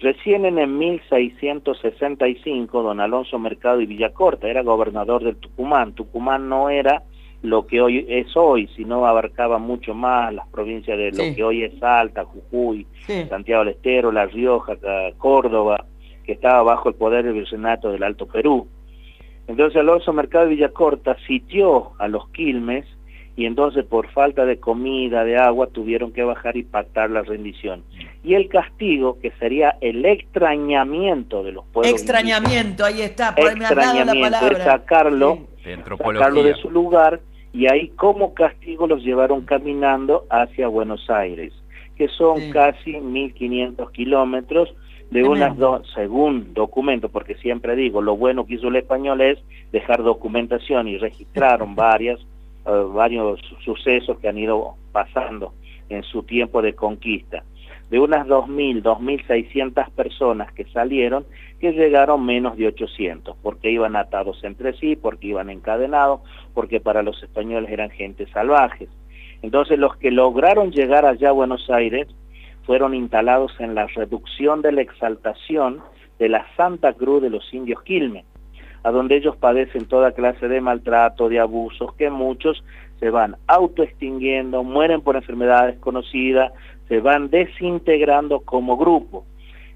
Recién 0.00 0.44
en 0.44 0.58
el 0.58 0.68
1665, 0.68 2.82
don 2.82 3.00
Alonso 3.00 3.38
Mercado 3.38 3.80
y 3.80 3.86
Villacorta 3.86 4.48
era 4.48 4.62
gobernador 4.62 5.24
del 5.24 5.36
Tucumán. 5.36 5.94
Tucumán 5.94 6.48
no 6.48 6.70
era 6.70 7.02
lo 7.42 7.66
que 7.66 7.80
hoy 7.80 8.06
es 8.08 8.36
hoy, 8.36 8.68
sino 8.76 9.06
abarcaba 9.06 9.58
mucho 9.58 9.94
más 9.94 10.32
las 10.32 10.46
provincias 10.48 10.98
de 10.98 11.12
lo 11.12 11.34
que 11.34 11.42
hoy 11.42 11.64
es 11.64 11.78
Salta, 11.78 12.24
Jujuy, 12.24 12.86
Santiago 13.28 13.64
del 13.64 13.74
Estero, 13.74 14.12
La 14.12 14.26
Rioja, 14.26 14.76
Córdoba, 15.18 15.84
que 16.24 16.32
estaba 16.32 16.62
bajo 16.62 16.88
el 16.88 16.94
poder 16.94 17.24
del 17.24 17.34
virreinato 17.34 17.90
del 17.90 18.02
Alto 18.02 18.26
Perú. 18.26 18.68
Entonces 19.46 19.80
Alonso 19.80 20.12
Mercado 20.12 20.44
de 20.44 20.50
Villacorta 20.50 21.16
sitió 21.26 21.92
a 21.98 22.06
los 22.06 22.28
Quilmes 22.30 22.86
y 23.38 23.46
entonces 23.46 23.84
por 23.84 24.10
falta 24.10 24.44
de 24.44 24.58
comida, 24.58 25.22
de 25.22 25.36
agua, 25.36 25.68
tuvieron 25.68 26.12
que 26.12 26.24
bajar 26.24 26.56
y 26.56 26.64
pactar 26.64 27.08
la 27.08 27.22
rendición. 27.22 27.84
Y 28.24 28.34
el 28.34 28.48
castigo, 28.48 29.20
que 29.20 29.30
sería 29.38 29.76
el 29.80 30.04
extrañamiento 30.04 31.44
de 31.44 31.52
los 31.52 31.64
pueblos. 31.66 31.92
Extrañamiento, 31.92 32.84
ahí 32.84 33.02
está, 33.02 33.36
por 33.36 33.56
me 33.56 33.64
dado 33.64 34.04
la 34.04 34.12
palabra. 34.12 34.64
sacarlo, 34.64 35.38
sacarlo 35.86 36.42
de 36.42 36.54
su 36.54 36.68
lugar, 36.68 37.20
y 37.52 37.70
ahí 37.70 37.90
como 37.90 38.34
castigo 38.34 38.88
los 38.88 39.04
llevaron 39.04 39.42
caminando 39.42 40.24
hacia 40.30 40.66
Buenos 40.66 41.08
Aires, 41.08 41.52
que 41.96 42.08
son 42.08 42.50
casi 42.50 42.94
1.500 42.94 43.92
kilómetros, 43.92 44.74
de 45.12 45.22
unas 45.22 45.56
dos, 45.56 45.88
según 45.94 46.54
documento, 46.54 47.08
porque 47.08 47.36
siempre 47.36 47.76
digo, 47.76 48.02
lo 48.02 48.16
bueno 48.16 48.46
que 48.46 48.54
hizo 48.54 48.66
el 48.66 48.76
español 48.76 49.20
es 49.20 49.38
dejar 49.70 50.02
documentación 50.02 50.88
y 50.88 50.98
registraron 50.98 51.74
varias, 51.76 52.18
eh, 52.68 52.84
varios 52.92 53.40
sucesos 53.64 54.18
que 54.18 54.28
han 54.28 54.36
ido 54.36 54.74
pasando 54.92 55.54
en 55.88 56.02
su 56.02 56.22
tiempo 56.22 56.60
de 56.60 56.74
conquista. 56.74 57.42
De 57.90 57.98
unas 57.98 58.26
2.000, 58.26 58.82
2.600 58.82 59.90
personas 59.92 60.52
que 60.52 60.64
salieron, 60.66 61.24
que 61.58 61.72
llegaron 61.72 62.26
menos 62.26 62.58
de 62.58 62.66
800, 62.66 63.36
porque 63.42 63.70
iban 63.70 63.96
atados 63.96 64.44
entre 64.44 64.74
sí, 64.74 64.96
porque 64.96 65.28
iban 65.28 65.48
encadenados, 65.48 66.20
porque 66.52 66.80
para 66.80 67.02
los 67.02 67.22
españoles 67.22 67.70
eran 67.70 67.88
gente 67.88 68.26
salvajes. 68.26 68.90
Entonces 69.40 69.78
los 69.78 69.96
que 69.96 70.10
lograron 70.10 70.70
llegar 70.70 71.06
allá 71.06 71.30
a 71.30 71.32
Buenos 71.32 71.70
Aires 71.70 72.08
fueron 72.64 72.94
instalados 72.94 73.58
en 73.60 73.74
la 73.74 73.86
reducción 73.86 74.60
de 74.60 74.72
la 74.72 74.82
exaltación 74.82 75.80
de 76.18 76.28
la 76.28 76.44
Santa 76.56 76.92
Cruz 76.92 77.22
de 77.22 77.30
los 77.30 77.54
indios 77.54 77.82
Quilmes, 77.82 78.26
a 78.82 78.90
donde 78.90 79.16
ellos 79.16 79.36
padecen 79.36 79.86
toda 79.86 80.12
clase 80.12 80.48
de 80.48 80.60
maltrato, 80.60 81.28
de 81.28 81.40
abusos, 81.40 81.94
que 81.94 82.10
muchos 82.10 82.62
se 83.00 83.10
van 83.10 83.36
autoextinguiendo, 83.46 84.64
mueren 84.64 85.00
por 85.00 85.16
enfermedades 85.16 85.78
conocidas, 85.78 86.52
se 86.88 87.00
van 87.00 87.30
desintegrando 87.30 88.40
como 88.40 88.76
grupo, 88.76 89.24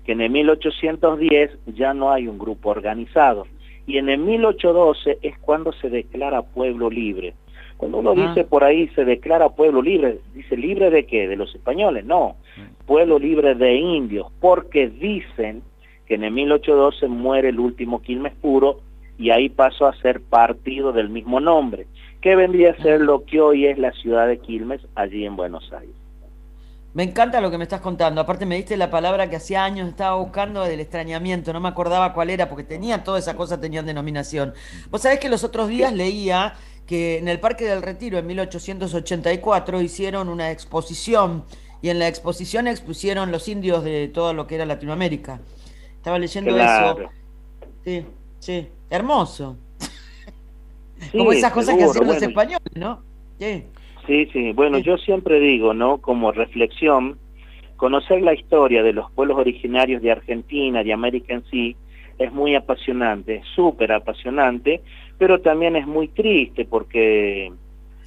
que 0.05 0.13
en 0.13 0.23
el 0.23 0.31
1810 0.31 1.51
ya 1.67 1.95
no 1.95 2.11
hay 2.11 2.27
un 2.27 2.39
grupo 2.39 2.71
organizado, 2.71 3.47
y 3.87 3.99
en 3.99 4.09
el 4.09 4.19
1812 4.19 5.19
es 5.23 5.39
cuando 5.39 5.73
se 5.73 5.91
declara 5.91 6.43
pueblo 6.43 6.91
libre. 6.91 7.35
Cuando 7.77 7.99
uno 7.99 8.15
dice 8.15 8.45
por 8.45 8.63
ahí 8.63 8.87
se 8.95 9.05
declara 9.05 9.49
pueblo 9.49 9.83
libre, 9.83 10.19
dice 10.35 10.57
libre 10.57 10.89
de 10.91 11.05
qué? 11.05 11.27
De 11.27 11.35
los 11.35 11.53
españoles, 11.53 12.05
no, 12.05 12.37
pueblo 12.87 13.19
libre 13.19 13.57
de 13.57 13.75
indios, 13.75 14.29
porque 14.41 14.89
dicen 14.89 15.63
que 16.07 16.15
en 16.15 16.23
el 16.25 16.33
1812 16.33 17.09
muere 17.09 17.49
el 17.49 17.59
último 17.59 18.01
Quilmes 18.01 18.35
puro 18.35 18.81
y 19.19 19.31
ahí 19.31 19.49
pasó 19.49 19.87
a 19.87 19.97
ser 19.97 20.21
partido 20.21 20.93
del 20.93 21.09
mismo 21.09 21.41
nombre, 21.41 21.87
que 22.21 22.37
vendría 22.37 22.73
a 22.73 22.83
ser 22.83 23.01
lo 23.01 23.25
que 23.25 23.41
hoy 23.41 23.67
es 23.67 23.79
la 23.79 23.93
ciudad 23.93 24.27
de 24.27 24.39
Quilmes, 24.39 24.81
allí 24.95 25.25
en 25.25 25.37
Buenos 25.37 25.73
Aires. 25.73 25.95
Me 26.95 27.05
encanta 27.05 27.41
lo 27.41 27.51
que 27.51 27.57
me 27.57 27.65
estás 27.65 27.81
contando. 27.81 28.21
Aparte 28.21 28.45
me 28.45 28.57
diste 28.57 28.77
la 28.77 28.91
palabra 28.91 29.31
que 29.31 29.37
hacía 29.37 29.65
años 29.65 29.89
estaba 29.89 30.17
buscando 30.17 30.63
del 30.63 30.81
extrañamiento. 30.81 31.53
No 31.53 31.61
me 31.61 31.69
acordaba 31.69 32.13
cuál 32.13 32.29
era 32.29 32.51
porque 32.51 32.65
tenía 32.65 33.03
toda 33.03 33.19
esa 33.19 33.35
cosa, 33.35 33.59
tenían 33.59 33.87
denominación. 33.87 34.53
Vos 34.91 35.01
sabés 35.01 35.19
que 35.19 35.31
los 35.31 35.43
otros 35.43 35.69
días 35.69 35.95
leía 35.95 36.53
que 36.87 37.17
en 37.17 37.29
el 37.29 37.41
Parque 37.41 37.65
del 37.65 37.81
Retiro 37.81 38.19
en 38.19 38.27
1884 38.27 39.81
hicieron 39.81 40.29
una 40.29 40.51
exposición 40.51 41.45
y 41.81 41.89
en 41.89 41.99
la 41.99 42.09
exposición 42.09 42.69
expusieron 42.69 43.33
los 43.33 43.49
indios 43.49 43.83
de 43.85 44.09
todo 44.09 44.35
lo 44.35 44.47
que 44.47 44.57
era 44.57 44.67
Latinoamérica. 44.67 45.41
Estaba 45.97 46.19
leyendo 46.19 46.59
eso. 46.59 46.99
Sí, 47.85 48.05
sí, 48.39 48.69
hermoso. 48.93 49.57
Como 51.11 51.33
esas 51.33 51.53
cosas 51.53 51.77
que 51.77 51.85
hacen 51.85 52.07
los 52.07 52.23
españoles, 52.23 52.71
¿no? 52.75 53.03
Sí. 53.39 53.65
Sí, 54.07 54.27
sí. 54.33 54.53
Bueno, 54.53 54.79
yo 54.79 54.99
siempre 54.99 55.41
digo, 55.41 55.75
¿no? 55.75 55.99
Como 55.99 56.33
reflexión, 56.33 57.19
conocer 57.77 58.23
la 58.23 58.35
historia 58.35 58.83
de 58.83 58.93
los 58.93 59.11
pueblos 59.13 59.39
originarios 59.39 60.03
de 60.03 60.13
Argentina, 60.13 60.85
de 60.85 60.93
América 60.93 61.35
en 61.35 61.45
sí, 61.51 61.77
es 62.19 62.33
muy 62.33 62.55
apasionante, 62.55 63.43
súper 63.55 63.93
apasionante, 63.93 64.83
pero 65.19 65.41
también 65.41 65.77
es 65.77 65.87
muy 65.87 66.09
triste 66.09 66.65
porque 66.65 67.53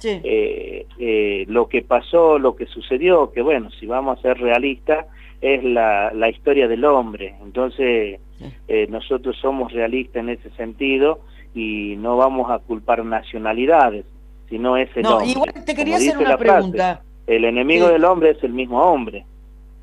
eh, 0.04 0.86
eh, 0.98 1.44
lo 1.48 1.68
que 1.68 1.82
pasó, 1.82 2.38
lo 2.38 2.56
que 2.56 2.66
sucedió, 2.66 3.32
que 3.32 3.42
bueno, 3.42 3.70
si 3.72 3.86
vamos 3.86 4.18
a 4.18 4.22
ser 4.22 4.38
realistas, 4.38 5.06
es 5.40 5.62
la, 5.64 6.12
la 6.14 6.28
historia 6.28 6.68
del 6.68 6.84
hombre. 6.84 7.34
Entonces, 7.42 8.20
eh, 8.68 8.86
nosotros 8.88 9.36
somos 9.40 9.72
realistas 9.72 10.16
en 10.16 10.30
ese 10.30 10.50
sentido 10.50 11.20
y 11.54 11.96
no 11.96 12.16
vamos 12.16 12.50
a 12.50 12.58
culpar 12.58 13.04
nacionalidades, 13.04 14.04
sino 14.48 14.76
es 14.76 14.90
el 14.96 15.02
no, 15.02 15.24
Igual 15.24 15.52
te 15.64 15.74
quería 15.74 15.96
hacer 15.96 16.18
una 16.18 16.36
pregunta. 16.36 17.02
el 17.26 17.44
enemigo 17.44 17.88
del 17.88 18.04
hombre 18.04 18.30
es 18.30 18.42
el 18.42 18.52
mismo 18.52 18.82
hombre. 18.82 19.24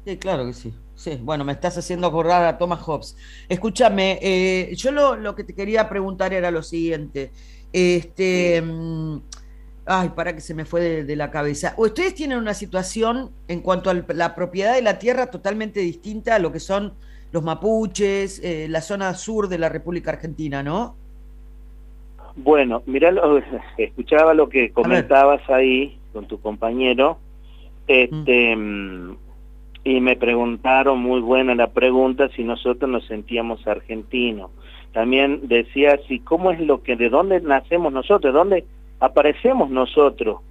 Sí, 0.06 0.18
claro 0.18 0.46
que 0.46 0.54
sí. 0.54 0.74
Sí, 0.96 1.20
bueno, 1.22 1.44
me 1.44 1.54
estás 1.54 1.78
haciendo 1.78 2.08
acordar 2.08 2.46
a 2.46 2.58
Thomas 2.58 2.82
Hobbes. 2.82 3.18
Escúchame, 3.50 4.20
eh, 4.22 4.76
yo 4.76 4.92
lo, 4.92 5.36
que 5.36 5.44
te 5.44 5.56
quería 5.56 5.90
preguntar 5.90 6.34
era 6.34 6.52
lo 6.52 6.62
siguiente. 6.62 7.32
Este, 7.72 8.62
mm, 8.62 9.18
ay, 9.86 10.10
para 10.10 10.34
que 10.36 10.42
se 10.42 10.54
me 10.54 10.66
fue 10.66 11.04
de, 11.04 11.16
la 11.16 11.32
cabeza. 11.32 11.74
Ustedes 11.78 12.14
tienen 12.14 12.38
una 12.38 12.54
situación 12.54 13.32
en 13.48 13.62
cuanto 13.62 13.90
a 13.90 13.94
la 13.94 14.36
propiedad 14.36 14.76
de 14.76 14.82
la 14.82 15.00
tierra 15.00 15.28
totalmente 15.28 15.80
distinta 15.80 16.36
a 16.36 16.40
lo 16.40 16.52
que 16.52 16.60
son 16.60 16.94
los 17.34 17.44
mapuches, 17.44 18.40
eh, 18.44 18.68
la 18.70 18.82
zona 18.82 19.16
sur 19.16 19.50
de 19.50 19.58
la 19.58 19.68
República 19.68 20.12
Argentina, 20.12 20.62
¿no? 20.62 20.96
Bueno, 22.36 22.84
mira, 22.86 23.12
escuchaba 23.78 24.36
lo 24.36 24.48
que 24.50 24.72
comentabas 24.72 25.42
ahí 25.50 25.98
con 26.14 26.28
tu 26.28 26.40
compañero. 26.40 27.18
Este, 27.88 28.56
mm, 28.56 29.18
y 29.84 30.00
me 30.00 30.16
preguntaron, 30.16 31.00
muy 31.00 31.22
buena 31.22 31.56
la 31.56 31.72
pregunta, 31.72 32.30
si 32.36 32.44
nosotros 32.44 32.90
nos 32.90 33.06
sentíamos 33.08 33.68
argentinos. 33.68 34.52
También 34.94 35.48
decía, 35.48 36.00
si 36.08 36.20
cómo 36.20 36.52
es 36.52 36.60
lo 36.60 36.84
que, 36.84 36.96
de 36.96 37.10
dónde 37.10 37.42
nacemos 37.42 37.92
nosotros, 37.92 38.32
de 38.32 38.38
dónde 38.38 38.66
aparecemos 39.00 39.72
nosotros. 39.72 40.42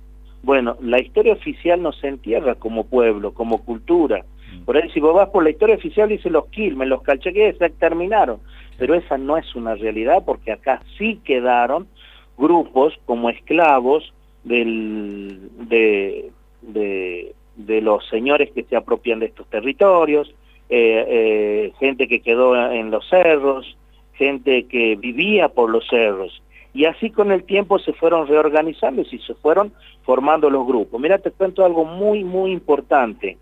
Bueno, 0.42 0.76
la 0.80 1.00
historia 1.00 1.34
oficial 1.34 1.80
nos 1.80 2.02
entierra 2.02 2.56
como 2.56 2.86
pueblo, 2.86 3.32
como 3.32 3.64
cultura. 3.64 4.24
Por 4.64 4.76
ahí 4.76 4.88
si 4.90 5.00
vos 5.00 5.14
vas 5.14 5.28
por 5.30 5.42
la 5.44 5.50
historia 5.50 5.76
oficial 5.76 6.08
dice 6.08 6.30
los 6.30 6.46
Quilmes, 6.46 6.88
los 6.88 7.02
Calchaquíes 7.02 7.58
se 7.58 7.70
terminaron, 7.70 8.40
pero 8.78 8.94
esa 8.94 9.18
no 9.18 9.36
es 9.36 9.54
una 9.54 9.74
realidad 9.74 10.22
porque 10.24 10.52
acá 10.52 10.82
sí 10.98 11.20
quedaron 11.24 11.88
grupos 12.36 12.94
como 13.04 13.30
esclavos 13.30 14.12
del, 14.44 15.50
de, 15.68 16.30
de, 16.62 17.80
los 17.80 18.06
señores 18.08 18.50
que 18.52 18.64
se 18.64 18.76
apropian 18.76 19.20
de 19.20 19.26
estos 19.26 19.46
territorios, 19.48 20.34
eh, 20.68 21.04
eh, 21.08 21.72
gente 21.78 22.08
que 22.08 22.20
quedó 22.20 22.70
en 22.70 22.90
los 22.90 23.08
cerros, 23.08 23.76
gente 24.14 24.66
que 24.66 24.96
vivía 24.96 25.48
por 25.48 25.70
los 25.70 25.86
cerros. 25.88 26.42
Y 26.74 26.86
así 26.86 27.10
con 27.10 27.32
el 27.32 27.44
tiempo 27.44 27.78
se 27.78 27.92
fueron 27.92 28.26
reorganizando 28.26 29.02
y 29.02 29.18
se 29.18 29.34
fueron 29.34 29.72
formando 30.04 30.48
los 30.48 30.66
grupos. 30.66 31.00
Mira, 31.00 31.18
te 31.18 31.30
cuento 31.30 31.64
algo 31.64 31.84
muy, 31.84 32.24
muy 32.24 32.50
importante, 32.50 33.36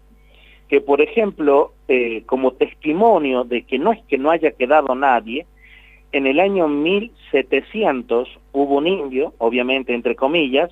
que 0.71 0.81
por 0.81 1.01
ejemplo, 1.01 1.73
eh, 1.89 2.23
como 2.27 2.53
testimonio 2.53 3.43
de 3.43 3.63
que 3.63 3.77
no 3.77 3.91
es 3.93 4.01
que 4.05 4.17
no 4.17 4.31
haya 4.31 4.53
quedado 4.53 4.95
nadie, 4.95 5.45
en 6.13 6.29
el 6.29 6.39
año 6.39 6.69
1700 6.69 8.29
hubo 8.53 8.77
un 8.77 8.87
indio, 8.87 9.35
obviamente 9.39 9.93
entre 9.93 10.15
comillas, 10.15 10.71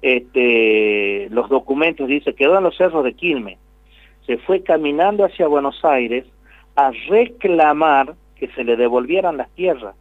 este, 0.00 1.28
los 1.28 1.50
documentos 1.50 2.08
dicen, 2.08 2.34
quedó 2.34 2.56
en 2.56 2.64
los 2.64 2.78
cerros 2.78 3.04
de 3.04 3.12
Quilmes, 3.12 3.58
se 4.26 4.38
fue 4.38 4.62
caminando 4.62 5.22
hacia 5.22 5.46
Buenos 5.46 5.84
Aires 5.84 6.24
a 6.74 6.90
reclamar 7.10 8.14
que 8.36 8.48
se 8.48 8.64
le 8.64 8.76
devolvieran 8.76 9.36
las 9.36 9.50
tierras, 9.50 9.96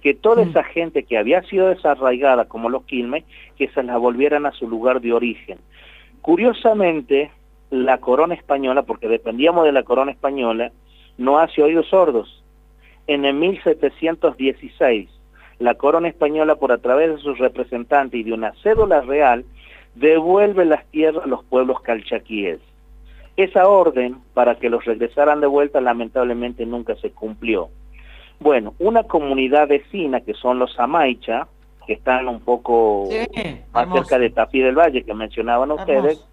que 0.00 0.14
toda 0.14 0.44
esa 0.44 0.64
gente 0.64 1.02
que 1.02 1.18
había 1.18 1.42
sido 1.42 1.68
desarraigada 1.68 2.46
como 2.46 2.70
los 2.70 2.84
Quilmes, 2.84 3.24
que 3.58 3.68
se 3.68 3.82
las 3.82 3.98
volvieran 3.98 4.46
a 4.46 4.52
su 4.52 4.66
lugar 4.66 5.02
de 5.02 5.12
origen. 5.12 5.58
Curiosamente, 6.22 7.30
la 7.70 7.98
corona 7.98 8.34
española, 8.34 8.82
porque 8.82 9.08
dependíamos 9.08 9.64
de 9.64 9.72
la 9.72 9.82
corona 9.82 10.12
española, 10.12 10.72
no 11.16 11.38
hace 11.38 11.62
oídos 11.62 11.88
sordos. 11.88 12.42
En 13.06 13.24
el 13.24 13.34
1716, 13.34 15.08
la 15.58 15.74
corona 15.74 16.08
española, 16.08 16.56
por 16.56 16.72
a 16.72 16.78
través 16.78 17.16
de 17.16 17.22
sus 17.22 17.38
representantes 17.38 18.20
y 18.20 18.22
de 18.22 18.32
una 18.32 18.52
cédula 18.62 19.00
real, 19.00 19.44
devuelve 19.94 20.64
las 20.64 20.86
tierras 20.86 21.24
a 21.24 21.28
los 21.28 21.44
pueblos 21.44 21.80
calchaquíes. 21.80 22.60
Esa 23.36 23.68
orden, 23.68 24.16
para 24.34 24.56
que 24.56 24.68
los 24.68 24.84
regresaran 24.84 25.40
de 25.40 25.46
vuelta, 25.46 25.80
lamentablemente 25.80 26.66
nunca 26.66 26.96
se 26.96 27.10
cumplió. 27.10 27.68
Bueno, 28.40 28.74
una 28.78 29.04
comunidad 29.04 29.68
vecina, 29.68 30.20
que 30.20 30.34
son 30.34 30.58
los 30.58 30.78
Amaicha, 30.78 31.48
que 31.86 31.94
están 31.94 32.28
un 32.28 32.40
poco 32.40 33.08
más 33.72 33.92
cerca 33.92 34.18
de 34.18 34.30
Tafí 34.30 34.60
del 34.60 34.78
Valle, 34.78 35.04
que 35.04 35.14
mencionaban 35.14 35.70
ustedes, 35.70 36.24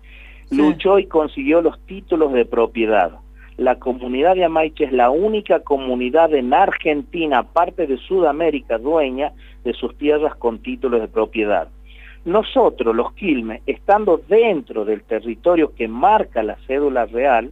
luchó 0.52 1.00
y 1.00 1.06
consiguió 1.06 1.62
los 1.62 1.80
títulos 1.86 2.34
de 2.34 2.46
propiedad. 2.46 3.12
La 3.58 3.80
comunidad 3.80 4.36
de 4.36 4.44
Amaicha 4.44 4.84
es 4.84 4.92
la 4.92 5.10
única 5.10 5.62
comunidad 5.62 6.34
en 6.34 6.54
Argentina, 6.54 7.40
aparte 7.40 7.88
de 7.88 7.98
Sudamérica, 7.98 8.78
dueña 8.78 9.32
de 9.64 9.74
sus 9.74 9.98
tierras 9.98 10.36
con 10.36 10.60
títulos 10.60 11.02
de 11.02 11.08
propiedad. 11.08 11.70
Nosotros, 12.26 12.96
los 12.96 13.14
Quilmes, 13.14 13.62
estando 13.66 14.20
dentro 14.28 14.84
del 14.84 15.04
territorio 15.04 15.74
que 15.74 15.88
marca 15.88 16.44
la 16.44 16.58
cédula 16.68 17.06
real, 17.06 17.52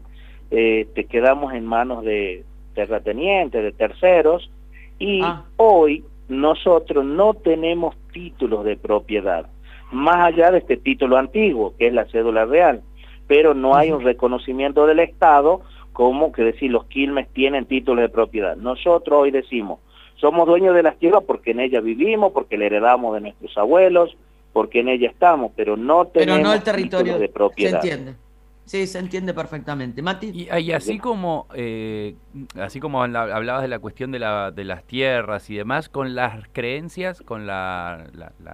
eh, 0.51 0.87
te 0.93 1.05
quedamos 1.05 1.53
en 1.53 1.65
manos 1.65 2.03
de 2.03 2.43
terratenientes, 2.73 3.63
de 3.63 3.71
terceros, 3.71 4.51
y 4.99 5.21
ah. 5.23 5.45
hoy 5.57 6.03
nosotros 6.27 7.05
no 7.05 7.33
tenemos 7.33 7.95
títulos 8.11 8.65
de 8.65 8.75
propiedad, 8.75 9.47
más 9.93 10.25
allá 10.25 10.51
de 10.51 10.59
este 10.59 10.77
título 10.77 11.17
antiguo, 11.17 11.73
que 11.77 11.87
es 11.87 11.93
la 11.93 12.05
cédula 12.05 12.45
real, 12.45 12.81
pero 13.27 13.53
no 13.53 13.75
hay 13.75 13.91
un 13.91 14.03
reconocimiento 14.03 14.85
del 14.85 14.99
Estado 14.99 15.61
como 15.93 16.31
que 16.31 16.43
decir 16.43 16.71
los 16.71 16.85
Quilmes 16.85 17.27
tienen 17.29 17.65
títulos 17.65 18.01
de 18.01 18.09
propiedad. 18.09 18.55
Nosotros 18.55 19.21
hoy 19.21 19.31
decimos, 19.31 19.79
somos 20.15 20.47
dueños 20.47 20.75
de 20.75 20.83
las 20.83 20.97
tierras 20.97 21.23
porque 21.25 21.51
en 21.51 21.59
ellas 21.59 21.83
vivimos, 21.83 22.31
porque 22.31 22.57
le 22.57 22.65
heredamos 22.65 23.13
de 23.13 23.21
nuestros 23.21 23.57
abuelos, 23.57 24.17
porque 24.51 24.79
en 24.79 24.89
ella 24.89 25.09
estamos, 25.09 25.51
pero 25.55 25.77
no 25.77 26.05
tenemos 26.05 26.37
pero 26.37 26.47
no 26.49 26.53
el 26.53 26.63
territorio 26.63 27.19
de 27.19 27.29
propiedad. 27.29 27.81
Se 27.81 27.89
entiende. 27.89 28.17
Sí, 28.65 28.87
se 28.87 28.99
entiende 28.99 29.33
perfectamente. 29.33 30.01
Mati. 30.01 30.31
Y, 30.33 30.71
así 30.71 30.97
como 30.97 31.47
eh, 31.53 32.15
así 32.55 32.79
como 32.79 33.03
hablabas 33.03 33.61
de 33.61 33.67
la 33.67 33.79
cuestión 33.79 34.11
de, 34.11 34.19
la, 34.19 34.51
de 34.51 34.63
las 34.63 34.85
tierras 34.85 35.49
y 35.49 35.55
demás, 35.55 35.89
con 35.89 36.15
las 36.15 36.47
creencias, 36.53 37.21
con 37.21 37.45
la, 37.45 38.05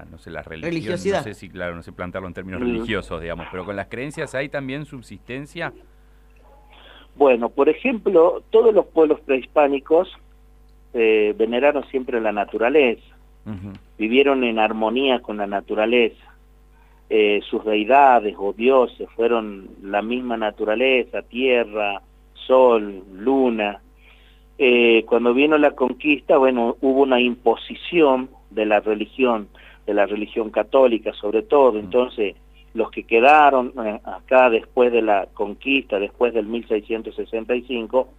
no 0.10 0.17
sé, 0.17 0.32
la 0.32 0.41
religión, 0.41 0.72
religiosidad. 0.72 1.19
No 1.19 1.24
sé 1.24 1.34
si, 1.36 1.50
claro, 1.50 1.76
no 1.76 1.84
sé 1.84 1.91
plantearlo 1.91 2.28
en 2.28 2.34
términos 2.34 2.62
religiosos, 2.62 3.22
digamos, 3.22 3.48
pero 3.52 3.65
con 3.65 3.76
las 3.76 3.88
creencias 3.88 4.34
hay 4.34 4.50
también 4.50 4.86
subsistencia. 4.86 5.74
Bueno, 7.15 7.50
por 7.50 7.69
ejemplo, 7.69 8.43
todos 8.50 8.74
los 8.74 8.88
pueblos 8.88 9.19
prehispánicos 9.22 10.10
eh, 10.93 11.36
veneraron 11.38 11.86
siempre 11.89 12.19
la 12.19 12.32
naturaleza 12.32 13.19
vivieron 13.98 14.43
en 14.43 14.60
armonía 14.60 15.22
con 15.22 15.38
la 15.38 15.48
naturaleza. 15.48 16.28
Eh, 17.12 17.41
sus 17.50 17.65
deidades 17.65 18.36
o 18.38 18.54
dioses 18.54 19.10
fueron 19.15 19.69
la 19.82 20.04
misma 20.04 20.38
naturaleza, 20.38 21.24
tierra, 21.24 22.04
sol, 22.34 23.04
luna. 23.13 23.82
Eh, 24.60 25.04
cuando 25.08 25.34
vino 25.34 25.58
la 25.58 25.72
conquista, 25.72 26.38
bueno, 26.38 26.78
hubo 26.82 27.02
una 27.02 27.19
imposición 27.19 28.30
de 28.52 28.65
la 28.67 28.80
religión, 28.80 29.48
de 29.88 29.93
la 29.95 30.06
religión 30.06 30.52
católica 30.52 31.12
sobre 31.13 31.41
todo, 31.41 31.80
entonces 31.80 32.36
los 32.74 32.91
que 32.91 33.04
quedaron 33.04 33.74
eh, 33.84 34.00
acá 34.04 34.52
después 34.52 34.91
de 34.91 35.02
la 35.02 35.28
conquista, 35.34 35.98
después 36.00 36.34
del 36.34 36.45
1665, 36.45 38.10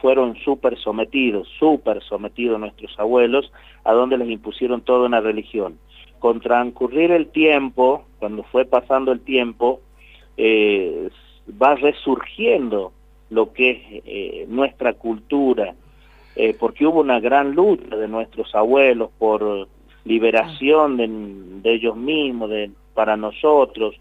fueron 0.00 0.36
súper 0.36 0.78
sometidos, 0.78 1.48
súper 1.58 2.02
sometidos 2.02 2.58
nuestros 2.58 2.98
abuelos, 2.98 3.52
a 3.84 3.92
donde 3.92 4.16
les 4.16 4.30
impusieron 4.30 4.80
toda 4.80 5.06
una 5.06 5.20
religión. 5.20 5.78
Con 6.18 6.40
transcurrir 6.40 7.10
el 7.10 7.28
tiempo, 7.28 8.04
cuando 8.18 8.42
fue 8.44 8.64
pasando 8.64 9.12
el 9.12 9.20
tiempo, 9.20 9.80
eh, 10.36 11.10
va 11.60 11.74
resurgiendo 11.74 12.92
lo 13.30 13.52
que 13.52 13.70
es 13.70 13.78
eh, 14.06 14.46
nuestra 14.48 14.94
cultura, 14.94 15.74
eh, 16.36 16.56
porque 16.58 16.86
hubo 16.86 17.00
una 17.00 17.20
gran 17.20 17.54
lucha 17.54 17.96
de 17.96 18.08
nuestros 18.08 18.54
abuelos 18.54 19.10
por 19.18 19.68
liberación 20.04 21.62
de, 21.62 21.74
ellos 21.74 21.96
mismos, 21.96 22.50
de, 22.50 22.70
para 22.94 23.16
nosotros. 23.16 23.96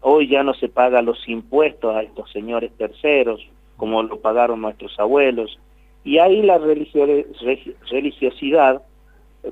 hoy 0.00 0.28
ya 0.28 0.42
no 0.42 0.54
se 0.54 0.68
pagan 0.68 1.06
los 1.06 1.28
impuestos 1.28 1.96
a 1.96 2.02
estos 2.02 2.30
señores 2.30 2.70
terceros, 2.76 3.40
como 3.76 4.02
lo 4.02 4.20
pagaron 4.20 4.60
nuestros 4.60 4.98
abuelos, 5.00 5.58
y 6.04 6.18
ahí 6.18 6.42
la 6.42 6.58
religiosidad 6.58 8.82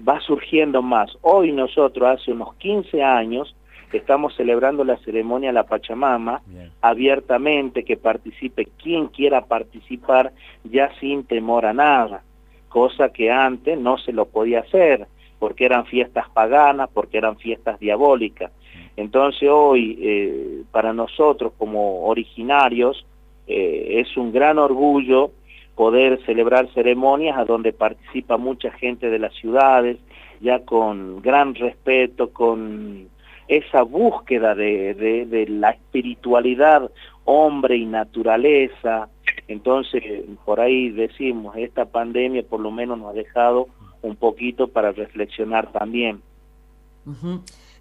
va 0.07 0.21
surgiendo 0.21 0.83
más. 0.83 1.17
Hoy 1.23 1.53
nosotros, 1.53 2.09
hace 2.09 2.33
unos 2.33 2.55
15 2.57 3.03
años, 3.03 3.55
estamos 3.93 4.35
celebrando 4.35 4.85
la 4.85 4.97
ceremonia 4.99 5.51
de 5.51 5.55
la 5.55 5.67
Pachamama 5.67 6.43
abiertamente, 6.81 7.85
que 7.85 7.97
participe 7.97 8.67
quien 8.83 9.09
quiera 9.09 9.45
participar, 9.45 10.33
ya 10.65 10.91
sin 10.99 11.25
temor 11.25 11.67
a 11.67 11.73
nada, 11.73 12.23
cosa 12.69 13.11
que 13.11 13.31
antes 13.31 13.79
no 13.79 13.99
se 13.99 14.13
lo 14.13 14.27
podía 14.27 14.61
hacer, 14.61 15.07
porque 15.39 15.65
eran 15.65 15.87
fiestas 15.87 16.29
paganas, 16.31 16.89
porque 16.93 17.19
eran 17.19 17.37
fiestas 17.37 17.79
diabólicas. 17.81 18.53
Entonces 18.97 19.49
hoy, 19.51 19.99
eh, 20.01 20.63
para 20.71 20.93
nosotros 20.93 21.53
como 21.59 22.07
originarios, 22.07 23.05
eh, 23.47 24.01
es 24.01 24.17
un 24.17 24.33
gran 24.33 24.59
orgullo 24.59 25.33
poder 25.75 26.25
celebrar 26.25 26.73
ceremonias 26.75 27.39
a 27.39 27.45
donde 27.45 27.73
participa 27.73 28.37
mucha 28.37 28.71
gente 28.73 29.11
de 29.11 29.19
las 29.19 29.35
ciudades, 29.35 29.99
ya 30.41 30.65
con 30.65 31.23
gran 31.23 31.55
respeto, 31.55 32.33
con 32.33 33.09
esa 33.49 33.83
búsqueda 33.83 34.55
de, 34.55 35.47
la 35.49 35.71
espiritualidad 35.71 36.91
hombre 37.25 37.77
y 37.77 37.87
naturaleza. 37.87 39.09
Entonces, 39.49 40.03
por 40.45 40.61
ahí 40.61 40.91
decimos, 40.91 41.57
esta 41.57 41.85
pandemia 41.85 42.43
por 42.43 42.61
lo 42.61 42.71
menos 42.71 42.99
nos 42.99 43.11
ha 43.11 43.13
dejado 43.13 43.69
un 44.03 44.17
poquito 44.17 44.69
para 44.69 44.93
reflexionar 44.93 45.71
también. 45.73 46.21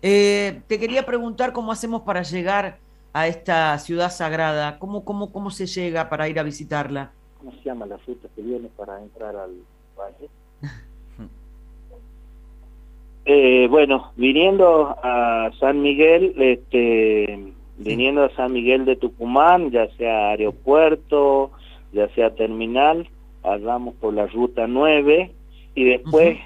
Eh, 0.01 0.61
te 0.67 0.79
quería 0.79 1.05
preguntar 1.05 1.53
cómo 1.53 1.71
hacemos 1.71 2.01
para 2.01 2.23
llegar 2.23 2.77
a 3.13 3.27
esta 3.27 3.77
ciudad 3.79 4.11
sagrada? 4.11 4.79
¿Cómo, 4.79 5.03
cómo, 5.03 5.31
cómo 5.31 5.51
se 5.51 5.65
llega 5.65 6.09
para 6.09 6.29
ir 6.29 6.39
a 6.39 6.43
visitarla? 6.43 7.11
¿Cómo 7.41 7.53
se 7.53 7.63
llama 7.63 7.87
la 7.87 7.97
ruta 7.97 8.29
que 8.35 8.41
viene 8.43 8.69
para 8.77 9.01
entrar 9.01 9.35
al 9.35 9.49
valle? 9.97 10.29
eh, 13.25 13.67
bueno, 13.67 14.11
viniendo 14.15 14.95
a 15.01 15.49
San 15.59 15.81
Miguel, 15.81 16.35
este, 16.37 17.51
viniendo 17.79 18.23
a 18.23 18.35
San 18.35 18.53
Miguel 18.53 18.85
de 18.85 18.95
Tucumán, 18.95 19.71
ya 19.71 19.87
sea 19.97 20.29
aeropuerto, 20.29 21.49
ya 21.91 22.09
sea 22.09 22.35
terminal, 22.35 23.09
pasamos 23.41 23.95
por 23.95 24.13
la 24.13 24.27
ruta 24.27 24.67
9 24.67 25.31
y 25.73 25.83
después 25.83 26.37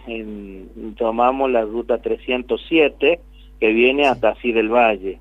tomamos 0.98 1.52
la 1.52 1.64
ruta 1.64 1.98
307 1.98 3.20
que 3.60 3.74
viene 3.74 4.08
hasta 4.08 4.30
así 4.30 4.54
del 4.54 4.70
Valle. 4.70 5.20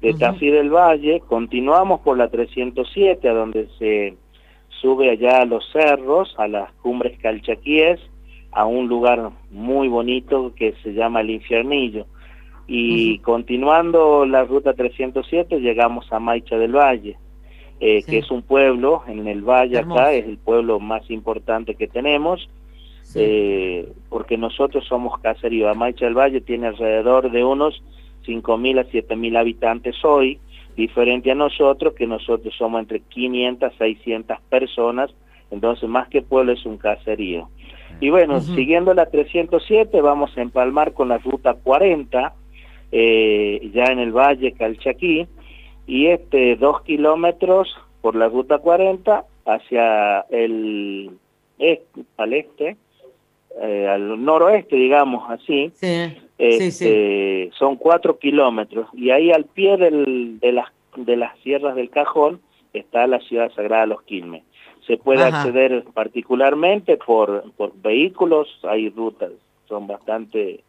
De 0.00 0.14
Tafí 0.14 0.50
del 0.50 0.70
Valle, 0.70 1.20
continuamos 1.20 2.00
por 2.00 2.18
la 2.18 2.28
307, 2.28 3.28
a 3.28 3.32
donde 3.32 3.68
se 3.78 4.16
sube 4.80 5.10
allá 5.10 5.42
a 5.42 5.46
los 5.46 5.64
cerros, 5.72 6.34
a 6.38 6.48
las 6.48 6.72
cumbres 6.74 7.18
calchaquíes, 7.18 8.00
a 8.52 8.64
un 8.64 8.88
lugar 8.88 9.30
muy 9.50 9.88
bonito 9.88 10.52
que 10.54 10.74
se 10.82 10.94
llama 10.94 11.20
el 11.20 11.30
Infiernillo. 11.30 12.06
Y 12.68 13.18
continuando 13.18 14.26
la 14.26 14.44
ruta 14.44 14.72
307 14.72 15.60
llegamos 15.60 16.12
a 16.12 16.18
Maicha 16.18 16.58
del 16.58 16.74
Valle, 16.74 17.16
eh, 17.78 18.02
que 18.02 18.18
es 18.18 18.30
un 18.30 18.42
pueblo 18.42 19.02
en 19.06 19.28
el 19.28 19.42
valle 19.42 19.78
acá, 19.78 20.12
es 20.12 20.26
el 20.26 20.38
pueblo 20.38 20.80
más 20.80 21.08
importante 21.10 21.76
que 21.76 21.86
tenemos, 21.86 22.48
eh, 23.14 23.92
porque 24.08 24.36
nosotros 24.36 24.84
somos 24.88 25.20
caserío. 25.20 25.72
Maicha 25.74 26.06
del 26.06 26.18
Valle 26.18 26.40
tiene 26.40 26.66
alrededor 26.66 27.30
de 27.30 27.44
unos 27.44 27.82
5.000 28.26 28.80
a 28.80 28.84
7.000 28.84 29.38
habitantes 29.38 30.04
hoy, 30.04 30.40
diferente 30.76 31.30
a 31.30 31.34
nosotros, 31.34 31.94
que 31.94 32.06
nosotros 32.06 32.54
somos 32.56 32.80
entre 32.80 33.00
500 33.00 33.72
a 33.72 33.76
600 33.78 34.38
personas, 34.48 35.10
entonces 35.50 35.88
más 35.88 36.08
que 36.08 36.22
pueblo 36.22 36.52
es 36.52 36.64
un 36.66 36.76
caserío. 36.76 37.48
Y 38.00 38.10
bueno, 38.10 38.40
siguiendo 38.40 38.92
la 38.92 39.06
307 39.06 40.00
vamos 40.02 40.36
a 40.36 40.42
empalmar 40.42 40.92
con 40.92 41.08
la 41.08 41.18
ruta 41.18 41.54
40, 41.54 42.34
eh, 42.92 43.70
ya 43.72 43.84
en 43.84 43.98
el 43.98 44.12
Valle 44.12 44.52
Calchaquí, 44.52 45.26
y 45.86 46.06
este 46.06 46.56
dos 46.56 46.82
kilómetros 46.82 47.74
por 48.02 48.14
la 48.16 48.28
ruta 48.28 48.58
40 48.58 49.24
hacia 49.46 50.20
el 50.30 51.10
este, 51.58 52.02
al 52.18 52.32
este, 52.34 52.76
eh, 53.62 53.88
al 53.88 54.22
noroeste, 54.22 54.76
digamos 54.76 55.30
así, 55.30 55.72
este, 56.38 57.50
son 57.58 57.76
cuatro 57.76 58.18
kilómetros 58.18 58.88
y 58.92 59.10
ahí 59.10 59.32
al 59.32 59.44
pie 59.44 59.76
del, 59.76 60.38
de, 60.40 60.52
las, 60.52 60.70
de 60.96 61.16
las 61.16 61.38
sierras 61.40 61.74
del 61.76 61.90
Cajón 61.90 62.40
está 62.72 63.06
la 63.06 63.20
ciudad 63.20 63.50
sagrada 63.54 63.82
de 63.82 63.88
los 63.88 64.02
Quilmes. 64.02 64.42
Se 64.86 64.98
puede 64.98 65.24
acceder 65.24 65.84
particularmente 65.94 66.96
por, 66.96 67.50
por 67.56 67.72
vehículos, 67.80 68.48
hay 68.62 68.88
rutas, 68.90 69.32
son 69.66 69.86
bastante 69.86 70.62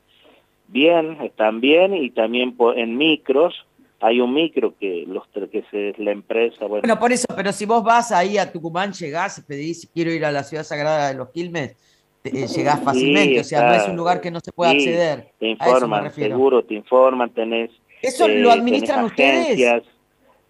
bien, 0.69 1.17
están 1.21 1.62
bien, 1.62 1.93
y 1.93 2.10
también 2.10 2.56
en 2.75 2.97
micros, 2.97 3.67
hay 3.99 4.21
un 4.21 4.34
micro 4.34 4.75
que 4.77 5.06
los 5.08 5.23
que 5.49 5.65
es 5.71 5.99
la 5.99 6.12
empresa 6.12 6.65
bueno. 6.65 6.82
bueno. 6.82 6.99
por 6.99 7.12
eso 7.12 7.25
pero 7.36 7.51
si 7.51 7.65
vos 7.65 7.84
vas 7.84 8.12
ahí 8.12 8.38
a 8.38 8.51
Tucumán 8.51 8.93
llegás 8.93 9.43
pedís 9.47 9.89
quiero 9.93 10.12
ir 10.12 10.23
a 10.23 10.32
la 10.32 10.43
ciudad 10.43 10.63
sagrada 10.63 11.08
de 11.08 11.15
los 11.15 11.30
Quilmes 11.30 11.75
eh, 12.23 12.47
llegás 12.47 12.82
fácilmente 12.82 13.39
o 13.39 13.43
sea 13.43 13.67
no 13.67 13.73
es 13.73 13.88
un 13.88 13.95
lugar 13.95 14.21
que 14.21 14.32
no 14.32 14.39
se 14.39 14.51
puede 14.51 14.71
acceder 14.71 15.32
te 15.39 15.47
informan 15.47 16.12
seguro 16.12 16.63
te 16.63 16.75
informan 16.75 17.30
tenés 17.30 17.71
eso 18.01 18.27
lo 18.27 18.49
eh, 18.49 18.53
administran 18.53 19.06
ustedes 19.06 19.84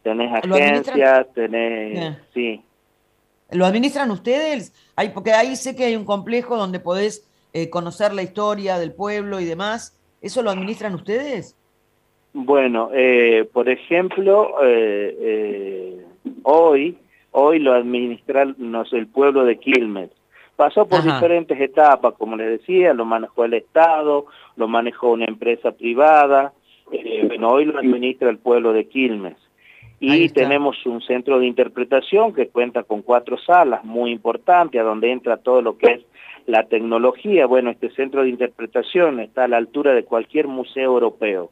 tenés 0.03 0.33
agencias 0.33 1.27
tenés 1.33 2.17
sí. 2.33 2.61
Lo 3.51 3.65
administran 3.65 4.11
ustedes 4.11 4.73
hay 4.95 5.09
porque 5.09 5.31
ahí 5.31 5.55
sé 5.55 5.75
que 5.75 5.85
hay 5.85 5.95
un 5.95 6.05
complejo 6.05 6.57
donde 6.57 6.79
podés 6.79 7.25
eh, 7.53 7.69
conocer 7.69 8.13
la 8.13 8.21
historia 8.21 8.77
del 8.77 8.93
pueblo 8.93 9.39
y 9.39 9.45
demás. 9.45 9.97
¿Eso 10.21 10.41
lo 10.41 10.49
administran 10.49 10.93
ustedes? 10.95 11.55
Bueno, 12.33 12.89
eh, 12.93 13.49
por 13.51 13.69
ejemplo, 13.69 14.55
eh, 14.63 15.17
eh, 15.19 16.05
hoy, 16.43 16.97
hoy 17.31 17.59
lo 17.59 17.73
administra 17.73 18.43
el 18.43 19.07
pueblo 19.07 19.45
de 19.45 19.57
Quilmes. 19.57 20.09
Pasó 20.57 20.87
por 20.87 21.03
diferentes 21.03 21.61
etapas, 21.61 22.15
como 22.17 22.35
les 22.35 22.59
decía, 22.59 22.91
lo 22.93 23.05
manejó 23.05 23.45
el 23.45 23.53
Estado, 23.53 24.25
lo 24.55 24.67
manejó 24.67 25.11
una 25.11 25.25
empresa 25.25 25.71
privada, 25.71 26.51
bueno, 27.27 27.49
hoy 27.49 27.65
lo 27.65 27.77
administra 27.77 28.31
el 28.31 28.39
pueblo 28.39 28.73
de 28.73 28.87
Quilmes. 28.87 29.37
Y 29.99 30.29
tenemos 30.29 30.83
un 30.87 31.01
centro 31.01 31.39
de 31.39 31.45
interpretación 31.45 32.33
que 32.33 32.47
cuenta 32.47 32.81
con 32.83 33.03
cuatro 33.03 33.37
salas 33.37 33.83
muy 33.83 34.11
importantes, 34.11 34.81
a 34.81 34.83
donde 34.83 35.11
entra 35.11 35.37
todo 35.37 35.61
lo 35.61 35.77
que 35.77 35.91
es 35.91 36.01
la 36.47 36.63
tecnología, 36.63 37.45
bueno, 37.45 37.69
este 37.69 37.91
centro 37.91 38.23
de 38.23 38.29
interpretación 38.29 39.19
está 39.19 39.43
a 39.43 39.47
la 39.47 39.57
altura 39.57 39.93
de 39.93 40.05
cualquier 40.05 40.47
museo 40.47 40.85
europeo. 40.85 41.51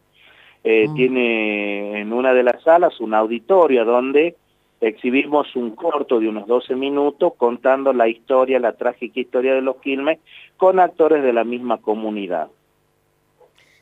Eh, 0.64 0.88
mm. 0.88 0.96
Tiene 0.96 2.02
en 2.02 2.12
una 2.12 2.34
de 2.34 2.42
las 2.42 2.64
salas 2.64 3.00
un 3.00 3.14
auditorio 3.14 3.86
donde 3.86 4.36
exhibimos 4.82 5.56
un 5.56 5.72
corto 5.72 6.20
de 6.20 6.30
unos 6.30 6.48
12 6.48 6.76
minutos 6.76 7.34
contando 7.38 7.94
la 7.94 8.08
historia, 8.08 8.60
la 8.60 8.74
trágica 8.74 9.20
historia 9.20 9.54
de 9.56 9.62
los 9.62 9.78
Quilmes 9.78 10.20
con 10.58 10.80
actores 10.80 11.24
de 11.24 11.34
la 11.34 11.44
misma 11.44 11.78
comunidad. 11.78 12.50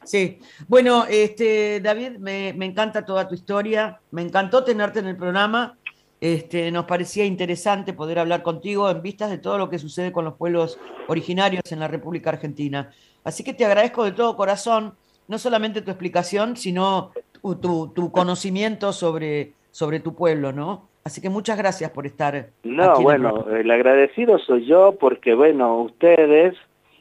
Sí, 0.03 0.39
bueno, 0.67 1.05
este, 1.09 1.79
David, 1.79 2.17
me, 2.17 2.53
me 2.53 2.65
encanta 2.65 3.05
toda 3.05 3.27
tu 3.27 3.35
historia, 3.35 3.99
me 4.11 4.21
encantó 4.21 4.63
tenerte 4.63 4.99
en 4.99 5.07
el 5.07 5.15
programa 5.15 5.77
este, 6.23 6.71
nos 6.71 6.85
parecía 6.85 7.25
interesante 7.25 7.91
poder 7.91 8.17
hablar 8.17 8.43
contigo 8.43 8.89
en 8.89 9.01
vistas 9.01 9.29
de 9.29 9.39
todo 9.39 9.57
lo 9.57 9.69
que 9.69 9.77
sucede 9.77 10.13
con 10.13 10.23
los 10.23 10.35
pueblos 10.35 10.79
originarios 11.09 11.69
en 11.69 11.81
la 11.81 11.89
República 11.89 12.29
Argentina. 12.29 12.91
Así 13.25 13.43
que 13.43 13.53
te 13.53 13.65
agradezco 13.65 14.05
de 14.05 14.13
todo 14.13 14.37
corazón, 14.37 14.95
no 15.27 15.37
solamente 15.37 15.81
tu 15.81 15.91
explicación, 15.91 16.55
sino 16.55 17.11
tu, 17.59 18.09
conocimiento 18.13 18.93
sobre, 18.93 19.51
sobre 19.73 19.99
tu 19.99 20.13
pueblo, 20.13 20.53
¿no? 20.53 20.87
Así 21.03 21.19
que 21.19 21.31
muchas 21.31 21.57
gracias 21.57 21.89
por 21.89 22.05
estar. 22.05 22.49
No, 22.63 23.01
bueno, 23.01 23.45
el, 23.49 23.69
agradecido 23.71 24.37
soy 24.37 24.65
yo 24.67 24.95
porque, 24.99 25.33
bueno, 25.33 25.81
ustedes, 25.81 26.55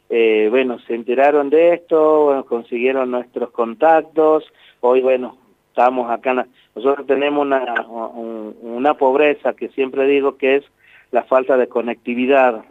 eh, 0.08 0.48
bueno, 0.50 0.78
se 0.86 0.94
enteraron 0.94 1.50
de 1.50 1.74
esto, 1.74 2.44
consiguieron 2.48 3.10
nuestros 3.10 3.50
contactos, 3.50 4.44
hoy, 4.80 5.02
bueno, 5.02 5.36
estamos 5.68 6.10
acá, 6.10 6.46
nosotros 6.74 7.06
tenemos 7.06 7.42
una, 7.42 7.86
una 8.62 8.94
pobreza 8.94 9.52
que 9.52 9.68
siempre 9.68 10.06
digo 10.06 10.38
que 10.38 10.56
es 10.56 10.64
la 11.10 11.24
falta 11.24 11.58
de 11.58 11.68
conectividad, 11.68 12.64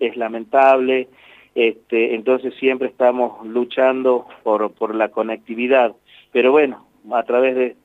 es 0.00 0.16
lamentable, 0.18 1.08
este, 1.54 2.14
entonces 2.14 2.54
siempre 2.60 2.88
estamos 2.88 3.44
luchando 3.46 4.26
por, 4.42 4.70
por 4.72 4.94
la 4.94 5.08
conectividad, 5.08 5.94
pero 6.30 6.52
bueno, 6.52 6.85
a 7.12 7.22
través 7.24 7.54
de, 7.54 7.76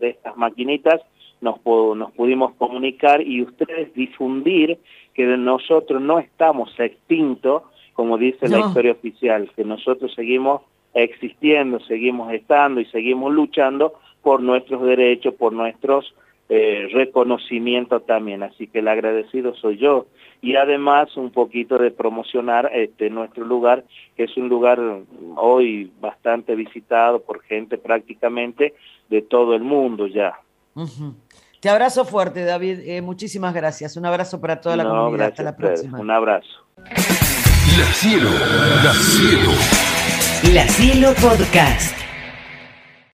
estas 0.00 0.36
maquinitas 0.36 1.00
nos, 1.40 1.56
nos 1.64 2.12
pudimos 2.12 2.54
comunicar 2.54 3.20
y 3.20 3.42
ustedes 3.42 3.94
difundir 3.94 4.78
que 5.14 5.24
nosotros 5.24 6.00
no 6.00 6.18
estamos 6.18 6.72
extintos, 6.78 7.62
como 7.94 8.18
dice 8.18 8.48
la 8.48 8.60
historia 8.60 8.92
oficial, 8.92 9.50
que 9.56 9.64
nosotros 9.64 10.14
seguimos 10.14 10.62
existiendo, 10.94 11.80
seguimos 11.80 12.32
estando 12.32 12.80
y 12.80 12.84
seguimos 12.86 13.32
luchando 13.32 13.94
por 14.22 14.42
nuestros 14.42 14.82
derechos, 14.82 15.34
por 15.34 15.52
nuestros 15.52 16.14
eh, 16.48 16.88
reconocimientos 16.92 18.06
también. 18.06 18.42
Así 18.42 18.66
que 18.66 18.78
el 18.78 18.88
agradecido 18.88 19.54
soy 19.56 19.78
yo. 19.78 20.06
Y 20.40 20.56
además 20.56 21.16
un 21.16 21.30
poquito 21.30 21.78
de 21.78 21.90
promocionar 21.90 22.70
este 22.72 23.10
nuestro 23.10 23.44
lugar, 23.44 23.84
que 24.16 24.24
es 24.24 24.36
un 24.36 24.48
lugar 24.48 24.80
hoy 25.36 25.92
bastante 26.00 26.54
visitado 26.54 27.20
por 27.20 27.42
gente 27.42 27.76
prácticamente 27.76 28.74
de 29.08 29.22
todo 29.22 29.54
el 29.54 29.62
mundo 29.62 30.06
ya. 30.06 30.38
Te 31.60 31.68
abrazo 31.68 32.04
fuerte, 32.04 32.44
David. 32.44 32.80
Eh, 32.84 33.02
muchísimas 33.02 33.52
gracias. 33.52 33.96
Un 33.96 34.06
abrazo 34.06 34.40
para 34.40 34.60
toda 34.60 34.76
la 34.76 34.84
comunidad. 34.84 35.28
Hasta 35.28 35.42
la 35.42 35.56
próxima. 35.56 35.98
Un 35.98 36.10
abrazo. 36.10 36.64
La 36.76 37.84
Cielo, 37.92 38.30
La 38.30 38.92
Cielo. 38.94 39.50
La 40.54 40.68
Cielo 40.68 41.08
Podcast. 41.20 42.07